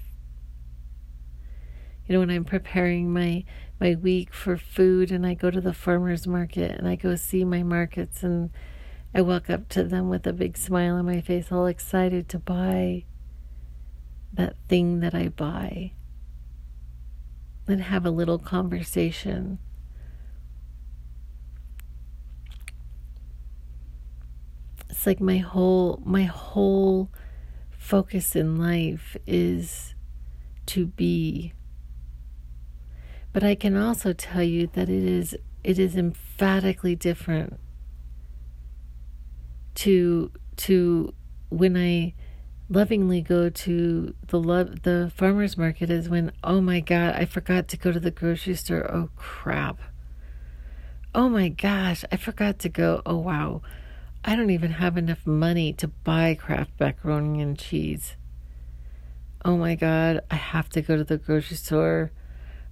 You 2.07 2.13
know, 2.13 2.21
when 2.21 2.31
I'm 2.31 2.45
preparing 2.45 3.13
my 3.13 3.45
my 3.81 3.95
week 3.95 4.35
for 4.35 4.57
food 4.57 5.11
and 5.11 5.27
I 5.27 5.35
go 5.35 5.51
to 5.51 5.61
the 5.61 5.73
farmers 5.73 6.27
market 6.27 6.73
and 6.73 6.89
I 6.89 6.97
go 6.97 7.15
see 7.15 7.45
my 7.45 7.63
markets 7.63 8.23
and 8.23 8.51
I 9.15 9.23
walk 9.23 9.49
up 9.49 9.69
to 9.71 9.85
them 9.85 10.09
with 10.09 10.27
a 10.27 10.33
big 10.33 10.57
smile 10.59 10.97
on 10.97 11.07
my 11.07 11.21
face, 11.21 11.53
all 11.53 11.67
excited 11.67 12.29
to 12.31 12.39
buy 12.39 13.05
that 14.33 14.57
thing 14.69 15.01
that 15.01 15.15
I 15.15 15.29
buy 15.29 15.93
and 17.67 17.83
have 17.83 18.05
a 18.05 18.11
little 18.11 18.39
conversation 18.39 19.59
it's 24.91 25.07
like 25.07 25.21
my 25.21 25.39
whole 25.39 26.03
my 26.05 26.25
whole 26.25 27.11
focus 27.71 28.35
in 28.35 28.57
life 28.57 29.17
is 29.27 29.95
to 30.67 30.87
be. 30.87 31.53
But 33.33 33.45
i 33.45 33.55
can 33.55 33.77
also 33.77 34.13
tell 34.13 34.43
you 34.43 34.67
that 34.73 34.89
it 34.89 35.05
is 35.05 35.37
it 35.63 35.79
is 35.79 35.97
emphatically 35.97 36.97
different 36.97 37.59
to 39.75 40.33
to 40.57 41.15
when 41.51 41.77
i 41.77 42.15
lovingly 42.69 43.21
go 43.21 43.49
to 43.49 44.15
the 44.27 44.41
love 44.41 44.83
the 44.83 45.13
farmers 45.15 45.57
market 45.57 45.89
is 45.89 46.09
when 46.09 46.33
oh 46.43 46.61
my 46.61 46.81
god 46.81 47.15
i 47.15 47.25
forgot 47.25 47.69
to 47.69 47.77
go 47.77 47.93
to 47.93 48.01
the 48.01 48.11
grocery 48.11 48.55
store. 48.55 48.91
Oh 48.91 49.11
crap. 49.17 49.79
Oh 51.15 51.29
my 51.29 51.49
gosh 51.49 52.05
i 52.11 52.17
forgot 52.17 52.59
to 52.61 52.69
go. 52.69 53.03
Oh 53.07 53.19
wow 53.19 53.63
I 54.29 54.37
don't 54.37 54.51
even 54.51 54.73
have 54.73 54.99
enough 54.99 55.27
money 55.27 55.73
to 55.73 55.89
buy 55.89 56.35
Kraft 56.35 56.73
macaroni 56.79 57.41
and 57.41 57.59
cheese. 57.59 58.15
Oh 59.43 59.57
my 59.57 59.75
God, 59.75 60.21
I 60.31 60.35
have 60.35 60.69
to 60.71 60.83
go 60.83 60.99
to 60.99 61.05
the 61.05 61.17
grocery 61.17 61.57
store. 61.57 62.13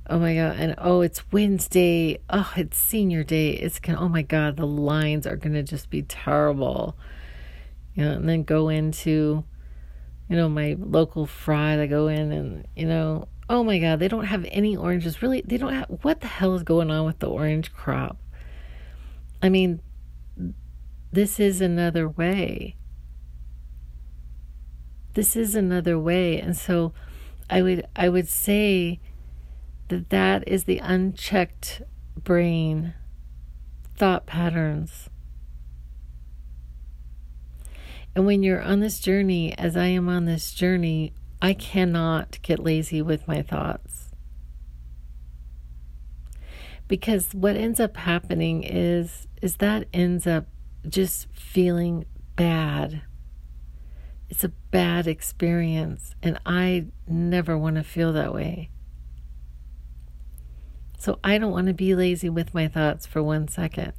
Oh 0.06 0.18
my 0.18 0.34
God, 0.34 0.56
and 0.58 0.74
oh, 0.76 1.00
it's 1.00 1.32
Wednesday. 1.32 2.18
Oh, 2.28 2.52
it's 2.56 2.76
senior 2.76 3.24
day. 3.24 3.52
It's 3.52 3.78
can 3.78 3.96
oh 3.96 4.06
my 4.06 4.20
God, 4.20 4.58
the 4.58 4.66
lines 4.66 5.26
are 5.26 5.36
gonna 5.36 5.62
just 5.62 5.88
be 5.88 6.02
terrible. 6.02 6.94
You 7.94 8.04
know, 8.04 8.12
and 8.12 8.28
then 8.28 8.42
go 8.42 8.68
into, 8.68 9.42
you 10.28 10.36
know, 10.36 10.50
my 10.50 10.76
local 10.78 11.24
fry. 11.24 11.80
I 11.80 11.86
go 11.86 12.08
in 12.08 12.32
and, 12.32 12.68
you 12.76 12.84
know, 12.84 13.28
oh 13.48 13.64
my 13.64 13.78
God, 13.78 13.98
they 13.98 14.08
don't 14.08 14.26
have 14.26 14.44
any 14.50 14.76
oranges. 14.76 15.22
Really, 15.22 15.40
they 15.40 15.56
don't 15.56 15.72
have 15.72 15.86
what 16.02 16.20
the 16.20 16.26
hell 16.26 16.54
is 16.54 16.64
going 16.64 16.90
on 16.90 17.06
with 17.06 17.18
the 17.20 17.30
orange 17.30 17.72
crop? 17.72 18.18
I 19.40 19.48
mean, 19.48 19.80
this 21.16 21.40
is 21.40 21.62
another 21.62 22.06
way. 22.06 22.76
This 25.14 25.34
is 25.34 25.54
another 25.54 25.98
way. 25.98 26.38
And 26.38 26.54
so 26.54 26.92
I 27.48 27.62
would 27.62 27.86
I 27.96 28.10
would 28.10 28.28
say 28.28 29.00
that 29.88 30.10
that 30.10 30.46
is 30.46 30.64
the 30.64 30.76
unchecked 30.76 31.80
brain 32.22 32.92
thought 33.96 34.26
patterns. 34.26 35.08
And 38.14 38.26
when 38.26 38.42
you're 38.42 38.60
on 38.60 38.80
this 38.80 39.00
journey, 39.00 39.56
as 39.56 39.74
I 39.74 39.86
am 39.86 40.10
on 40.10 40.26
this 40.26 40.52
journey, 40.52 41.14
I 41.40 41.54
cannot 41.54 42.42
get 42.42 42.58
lazy 42.58 43.00
with 43.00 43.26
my 43.26 43.40
thoughts. 43.40 44.10
Because 46.88 47.32
what 47.32 47.56
ends 47.56 47.80
up 47.80 47.96
happening 47.96 48.62
is 48.64 49.26
is 49.40 49.56
that 49.56 49.88
ends 49.94 50.26
up 50.26 50.46
just 50.88 51.28
feeling 51.32 52.06
bad. 52.36 53.02
It's 54.28 54.44
a 54.44 54.48
bad 54.48 55.06
experience, 55.06 56.14
and 56.22 56.38
I 56.44 56.86
never 57.06 57.56
want 57.56 57.76
to 57.76 57.84
feel 57.84 58.12
that 58.12 58.34
way. 58.34 58.70
So 60.98 61.18
I 61.22 61.38
don't 61.38 61.52
want 61.52 61.68
to 61.68 61.74
be 61.74 61.94
lazy 61.94 62.28
with 62.28 62.54
my 62.54 62.68
thoughts 62.68 63.06
for 63.06 63.22
one 63.22 63.48
second. 63.48 63.92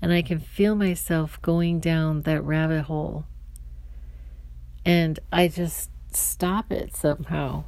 And 0.00 0.12
I 0.12 0.22
can 0.22 0.38
feel 0.38 0.74
myself 0.74 1.40
going 1.42 1.80
down 1.80 2.20
that 2.22 2.44
rabbit 2.44 2.82
hole. 2.82 3.24
And 4.84 5.18
I 5.32 5.48
just 5.48 5.90
stop 6.12 6.70
it 6.70 6.94
somehow. 6.94 7.64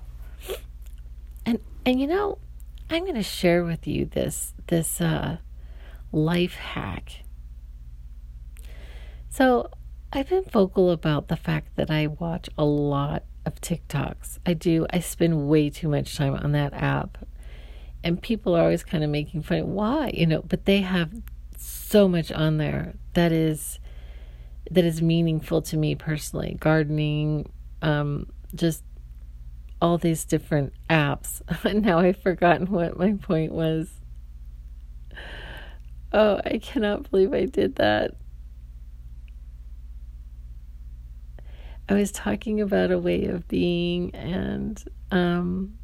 And 1.44 1.58
and 1.84 2.00
you 2.00 2.06
know, 2.06 2.38
I'm 2.90 3.02
going 3.02 3.14
to 3.14 3.22
share 3.22 3.64
with 3.64 3.86
you 3.86 4.04
this 4.04 4.52
this 4.66 5.00
uh, 5.00 5.38
life 6.12 6.54
hack 6.54 7.24
so 9.30 9.70
I've 10.12 10.28
been 10.28 10.44
vocal 10.44 10.90
about 10.90 11.28
the 11.28 11.36
fact 11.36 11.76
that 11.76 11.90
I 11.90 12.06
watch 12.06 12.48
a 12.56 12.64
lot 12.64 13.24
of 13.44 13.60
TikToks. 13.60 14.38
I 14.46 14.54
do. 14.54 14.86
I 14.90 15.00
spend 15.00 15.48
way 15.48 15.70
too 15.70 15.88
much 15.88 16.16
time 16.16 16.34
on 16.34 16.52
that 16.52 16.72
app. 16.72 17.18
And 18.02 18.22
people 18.22 18.54
are 18.54 18.62
always 18.62 18.84
kind 18.84 19.04
of 19.04 19.10
making 19.10 19.42
fun. 19.42 19.74
Why? 19.74 20.10
You 20.14 20.26
know, 20.26 20.42
but 20.42 20.64
they 20.64 20.82
have 20.82 21.12
so 21.56 22.08
much 22.08 22.30
on 22.30 22.58
there 22.58 22.94
that 23.14 23.32
is 23.32 23.80
that 24.70 24.84
is 24.84 25.02
meaningful 25.02 25.62
to 25.62 25.76
me 25.76 25.94
personally. 25.94 26.56
Gardening, 26.60 27.50
um, 27.82 28.30
just 28.54 28.84
all 29.80 29.98
these 29.98 30.24
different 30.24 30.72
apps. 30.88 31.42
And 31.64 31.82
now 31.86 31.98
I've 31.98 32.20
forgotten 32.20 32.66
what 32.66 32.98
my 32.98 33.12
point 33.14 33.52
was. 33.52 33.90
Oh, 36.12 36.40
I 36.44 36.58
cannot 36.58 37.10
believe 37.10 37.32
I 37.34 37.44
did 37.44 37.76
that. 37.76 38.12
I 41.88 41.94
was 41.94 42.12
talking 42.12 42.60
about 42.60 42.90
a 42.90 42.98
way 42.98 43.24
of 43.26 43.48
being, 43.48 44.14
and 44.14 44.82
um, 45.10 45.78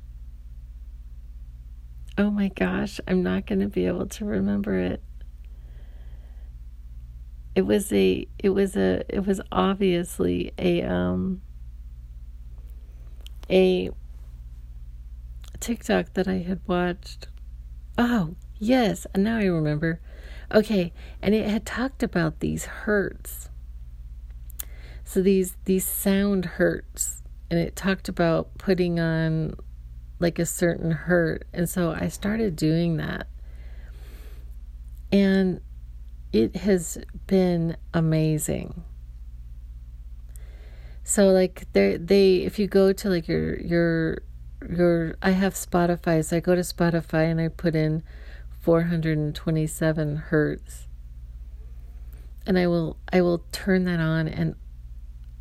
oh 2.18 2.30
my 2.30 2.48
gosh, 2.48 3.00
I'm 3.08 3.22
not 3.22 3.46
going 3.46 3.60
to 3.60 3.68
be 3.68 3.86
able 3.86 4.06
to 4.08 4.26
remember 4.26 4.78
it. 4.78 5.02
It 7.54 7.62
was 7.62 7.90
a, 7.90 8.26
it 8.38 8.50
was 8.50 8.76
a, 8.76 9.02
it 9.08 9.26
was 9.26 9.40
obviously 9.50 10.52
a, 10.58 10.82
um, 10.82 11.40
a 13.48 13.88
TikTok 15.58 16.12
that 16.14 16.28
I 16.28 16.38
had 16.38 16.60
watched. 16.66 17.28
Oh, 17.96 18.34
yes, 18.58 19.06
now 19.16 19.38
I 19.38 19.44
remember. 19.44 20.00
Okay, 20.52 20.92
and 21.22 21.34
it 21.34 21.48
had 21.48 21.64
talked 21.64 22.02
about 22.02 22.40
these 22.40 22.66
hertz 22.66 23.48
so 25.04 25.22
these 25.22 25.56
these 25.64 25.84
sound 25.84 26.44
hertz 26.44 27.22
and 27.50 27.60
it 27.60 27.76
talked 27.76 28.08
about 28.08 28.56
putting 28.58 28.98
on 28.98 29.54
like 30.18 30.38
a 30.38 30.46
certain 30.46 30.90
hurt 30.90 31.46
and 31.52 31.68
so 31.68 31.92
I 31.92 32.08
started 32.08 32.56
doing 32.56 32.96
that 32.96 33.26
and 35.12 35.60
it 36.32 36.56
has 36.56 36.98
been 37.26 37.76
amazing 37.92 38.82
So 41.04 41.28
like 41.28 41.66
they 41.74 41.98
they 41.98 42.36
if 42.38 42.58
you 42.58 42.66
go 42.66 42.92
to 42.92 43.10
like 43.10 43.28
your 43.28 43.60
your 43.60 44.18
your 44.66 45.16
I 45.22 45.30
have 45.30 45.52
Spotify, 45.52 46.24
so 46.24 46.38
I 46.38 46.40
go 46.40 46.54
to 46.54 46.62
Spotify 46.62 47.30
and 47.30 47.38
I 47.40 47.48
put 47.48 47.76
in 47.76 48.02
427 48.62 50.16
hertz. 50.16 50.88
And 52.46 52.58
I 52.58 52.66
will 52.66 52.96
I 53.12 53.20
will 53.20 53.44
turn 53.52 53.84
that 53.84 54.00
on 54.00 54.28
and 54.28 54.54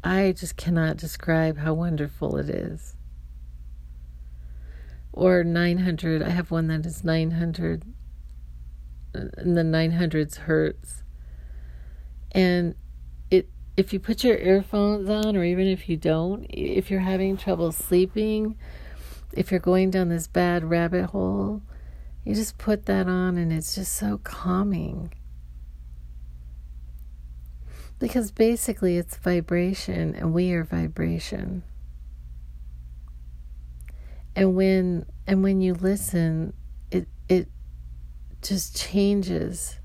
I 0.04 0.34
just 0.34 0.58
cannot 0.58 0.98
describe 0.98 1.60
how 1.60 1.74
wonderful 1.74 2.38
it 2.38 2.50
is. 2.50 2.96
Or 5.14 5.44
900, 5.44 6.22
I 6.22 6.30
have 6.30 6.52
one 6.52 6.68
that 6.68 6.86
is 6.86 7.04
900 7.04 7.84
in 9.14 9.54
the 9.54 9.62
900s 9.62 10.38
hertz. 10.38 11.04
And 12.32 12.76
it 13.30 13.48
if 13.78 13.94
you 13.94 14.00
put 14.00 14.24
your 14.24 14.38
earphones 14.38 15.10
on 15.10 15.38
or 15.38 15.44
even 15.44 15.68
if 15.68 15.88
you 15.88 15.98
don't, 15.98 16.46
if 16.50 16.90
you're 16.92 17.00
having 17.00 17.38
trouble 17.38 17.72
sleeping, 17.72 18.58
if 19.32 19.52
you're 19.52 19.60
going 19.60 19.92
down 19.92 20.10
this 20.10 20.28
bad 20.28 20.64
rabbit 20.64 21.06
hole, 21.06 21.62
you 22.26 22.36
just 22.36 22.58
put 22.58 22.86
that 22.88 23.08
on 23.08 23.38
and 23.38 23.54
it's 23.54 23.76
just 23.76 23.94
so 23.94 24.20
calming. 24.24 25.14
Because 28.04 28.32
basically 28.32 28.98
it's 28.98 29.16
vibration 29.16 30.14
and 30.14 30.34
we 30.34 30.52
are 30.52 30.66
vibration. 30.66 31.64
And 34.36 34.58
when 34.58 35.06
and 35.26 35.42
when 35.42 35.62
you 35.62 35.74
listen, 35.74 36.52
it 36.92 37.08
it 37.30 37.48
just 38.42 38.76
changes 38.76 39.80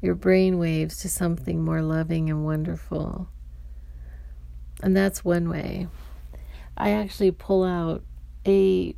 your 0.00 0.14
brain 0.14 0.60
waves 0.60 0.98
to 0.98 1.08
something 1.08 1.64
more 1.64 1.82
loving 1.82 2.30
and 2.30 2.44
wonderful. 2.44 3.28
And 4.80 4.96
that's 4.96 5.24
one 5.24 5.48
way. 5.48 5.88
I 6.76 6.90
actually 6.90 7.32
pull 7.32 7.64
out 7.64 8.04
a 8.46 8.94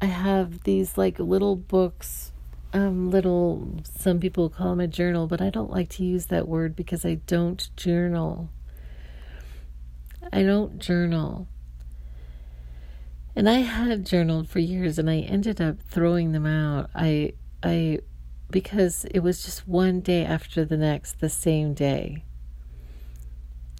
I 0.00 0.06
have 0.06 0.62
these 0.62 0.96
like 0.96 1.18
little 1.18 1.56
books, 1.56 2.31
um, 2.72 3.10
little 3.10 3.80
some 3.84 4.18
people 4.18 4.48
call 4.48 4.70
them 4.70 4.80
a 4.80 4.86
journal, 4.86 5.26
but 5.26 5.40
I 5.40 5.50
don't 5.50 5.70
like 5.70 5.88
to 5.90 6.04
use 6.04 6.26
that 6.26 6.48
word 6.48 6.74
because 6.74 7.04
I 7.04 7.14
don't 7.26 7.68
journal. 7.76 8.50
I 10.32 10.42
don't 10.42 10.78
journal. 10.78 11.48
And 13.34 13.48
I 13.48 13.60
had 13.60 14.06
journaled 14.06 14.48
for 14.48 14.58
years 14.58 14.98
and 14.98 15.08
I 15.08 15.18
ended 15.18 15.60
up 15.60 15.80
throwing 15.80 16.32
them 16.32 16.46
out. 16.46 16.90
I 16.94 17.34
I 17.62 18.00
because 18.50 19.04
it 19.06 19.20
was 19.20 19.44
just 19.44 19.66
one 19.66 20.00
day 20.00 20.24
after 20.24 20.64
the 20.64 20.76
next 20.76 21.20
the 21.20 21.28
same 21.28 21.74
day. 21.74 22.24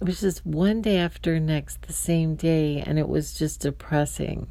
It 0.01 0.05
was 0.05 0.21
just 0.21 0.45
one 0.45 0.81
day 0.81 0.97
after 0.97 1.39
next 1.39 1.83
the 1.83 1.93
same 1.93 2.35
day 2.35 2.83
and 2.85 2.99
it 2.99 3.07
was 3.07 3.33
just 3.33 3.61
depressing 3.61 4.47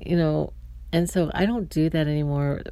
you 0.00 0.16
know, 0.16 0.52
and 0.96 1.10
so 1.10 1.30
I 1.34 1.44
don't 1.44 1.68
do 1.68 1.90
that 1.90 2.08
anymore. 2.08 2.62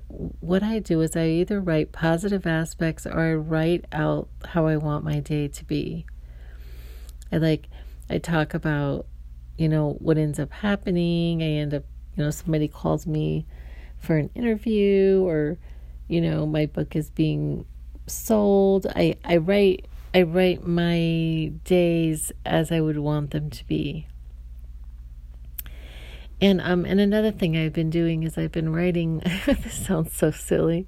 What 0.41 0.63
I 0.63 0.79
do 0.79 1.03
is 1.03 1.15
I 1.15 1.27
either 1.27 1.61
write 1.61 1.93
positive 1.93 2.47
aspects 2.47 3.05
or 3.05 3.21
I 3.21 3.35
write 3.35 3.85
out 3.93 4.31
how 4.47 4.67
I 4.67 4.79
want 4.79 5.05
my 5.05 5.21
day 5.21 5.47
to 5.47 5.65
be. 5.67 6.07
I 7.31 7.37
like, 7.37 7.67
I 8.09 8.17
talk 8.17 8.55
about, 8.55 9.05
you 9.59 9.69
know, 9.69 9.99
what 9.99 10.17
ends 10.17 10.39
up 10.39 10.51
happening. 10.53 11.43
I 11.43 11.61
end 11.61 11.75
up, 11.75 11.85
you 12.17 12.25
know, 12.25 12.31
somebody 12.31 12.67
calls 12.67 13.07
me 13.07 13.45
for 13.99 14.17
an 14.17 14.31
interview 14.35 15.23
or, 15.23 15.59
you 16.09 16.23
know, 16.23 16.47
my 16.47 16.65
book 16.65 16.97
is 16.97 17.11
being 17.11 17.67
sold. 18.07 18.87
I, 18.97 19.17
I 19.23 19.37
write 19.37 19.85
I 20.15 20.23
write 20.23 20.67
my 20.67 21.53
days 21.65 22.33
as 22.47 22.73
I 22.73 22.81
would 22.81 22.99
want 22.99 23.33
them 23.33 23.51
to 23.51 23.67
be. 23.67 24.07
And 26.45 26.61
um 26.61 26.85
and 26.85 27.01
another 27.01 27.33
thing 27.33 27.57
I've 27.57 27.73
been 27.73 27.89
doing 27.89 28.23
is 28.23 28.37
I've 28.37 28.53
been 28.53 28.71
writing 28.71 29.21
this 29.47 29.87
sounds 29.87 30.13
so 30.13 30.31
silly. 30.31 30.87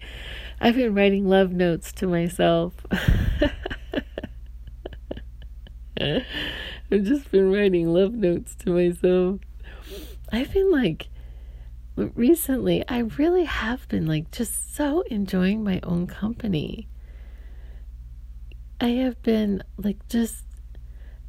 I've 0.60 0.76
been 0.76 0.94
writing 0.94 1.26
love 1.26 1.50
notes 1.50 1.92
to 1.94 2.06
myself. 2.06 2.74
I've 5.98 6.26
just 6.90 7.30
been 7.30 7.50
writing 7.50 7.90
love 7.90 8.12
notes 8.12 8.54
to 8.56 8.70
myself. 8.70 9.40
I've 10.30 10.52
been 10.52 10.70
like 10.70 11.08
recently 11.96 12.86
I 12.86 12.98
really 12.98 13.44
have 13.44 13.88
been 13.88 14.04
like 14.04 14.30
just 14.30 14.76
so 14.76 15.00
enjoying 15.10 15.64
my 15.64 15.80
own 15.82 16.06
company. 16.06 16.86
I 18.78 18.88
have 18.88 19.22
been 19.22 19.62
like 19.78 20.06
just 20.08 20.45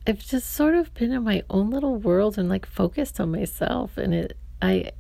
I've 0.08 0.20
just 0.20 0.54
sort 0.54 0.74
of 0.74 0.94
been 0.94 1.12
in 1.12 1.24
my 1.24 1.44
own 1.50 1.70
little 1.70 1.98
world 1.98 2.38
and 2.38 2.48
like 2.48 2.66
focused 2.66 3.20
on 3.20 3.30
myself 3.30 3.98
and 3.98 4.14
it 4.14 4.38
I 4.62 4.92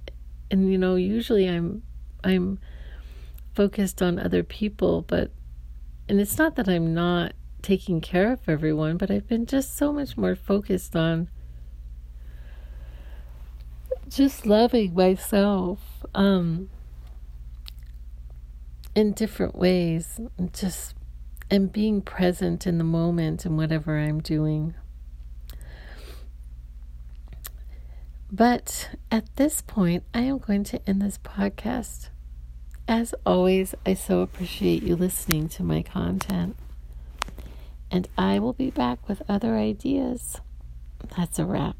and 0.51 0.69
you 0.69 0.77
know 0.77 0.95
usually 0.95 1.47
I'm 1.47 1.81
I'm 2.25 2.59
focused 3.55 4.01
on 4.01 4.19
other 4.19 4.43
people 4.43 5.03
but 5.03 5.31
and 6.09 6.19
it's 6.19 6.37
not 6.37 6.57
that 6.57 6.67
I'm 6.67 6.93
not 6.93 7.31
taking 7.61 8.01
care 8.01 8.33
of 8.33 8.49
everyone 8.49 8.97
but 8.97 9.09
I've 9.09 9.29
been 9.29 9.45
just 9.45 9.77
so 9.77 9.93
much 9.93 10.17
more 10.17 10.35
focused 10.35 10.93
on 10.93 11.29
just 14.09 14.45
loving 14.45 14.93
myself 14.93 15.79
um 16.13 16.69
in 18.93 19.13
different 19.13 19.55
ways 19.55 20.19
and 20.37 20.53
just 20.53 20.95
and 21.49 21.71
being 21.71 22.01
present 22.01 22.67
in 22.67 22.77
the 22.77 22.83
moment 22.83 23.45
and 23.45 23.55
whatever 23.55 23.97
I'm 23.97 24.19
doing. 24.19 24.73
But 28.31 28.89
at 29.09 29.33
this 29.37 29.61
point, 29.61 30.03
I 30.13 30.21
am 30.21 30.39
going 30.39 30.65
to 30.65 30.81
end 30.87 31.01
this 31.01 31.17
podcast. 31.17 32.09
As 32.87 33.15
always, 33.25 33.73
I 33.85 33.93
so 33.93 34.19
appreciate 34.21 34.83
you 34.83 34.95
listening 34.95 35.47
to 35.49 35.63
my 35.63 35.81
content. 35.81 36.57
And 37.89 38.07
I 38.17 38.39
will 38.39 38.53
be 38.53 38.69
back 38.69 39.07
with 39.07 39.21
other 39.29 39.55
ideas. 39.55 40.41
That's 41.15 41.39
a 41.39 41.45
wrap. 41.45 41.77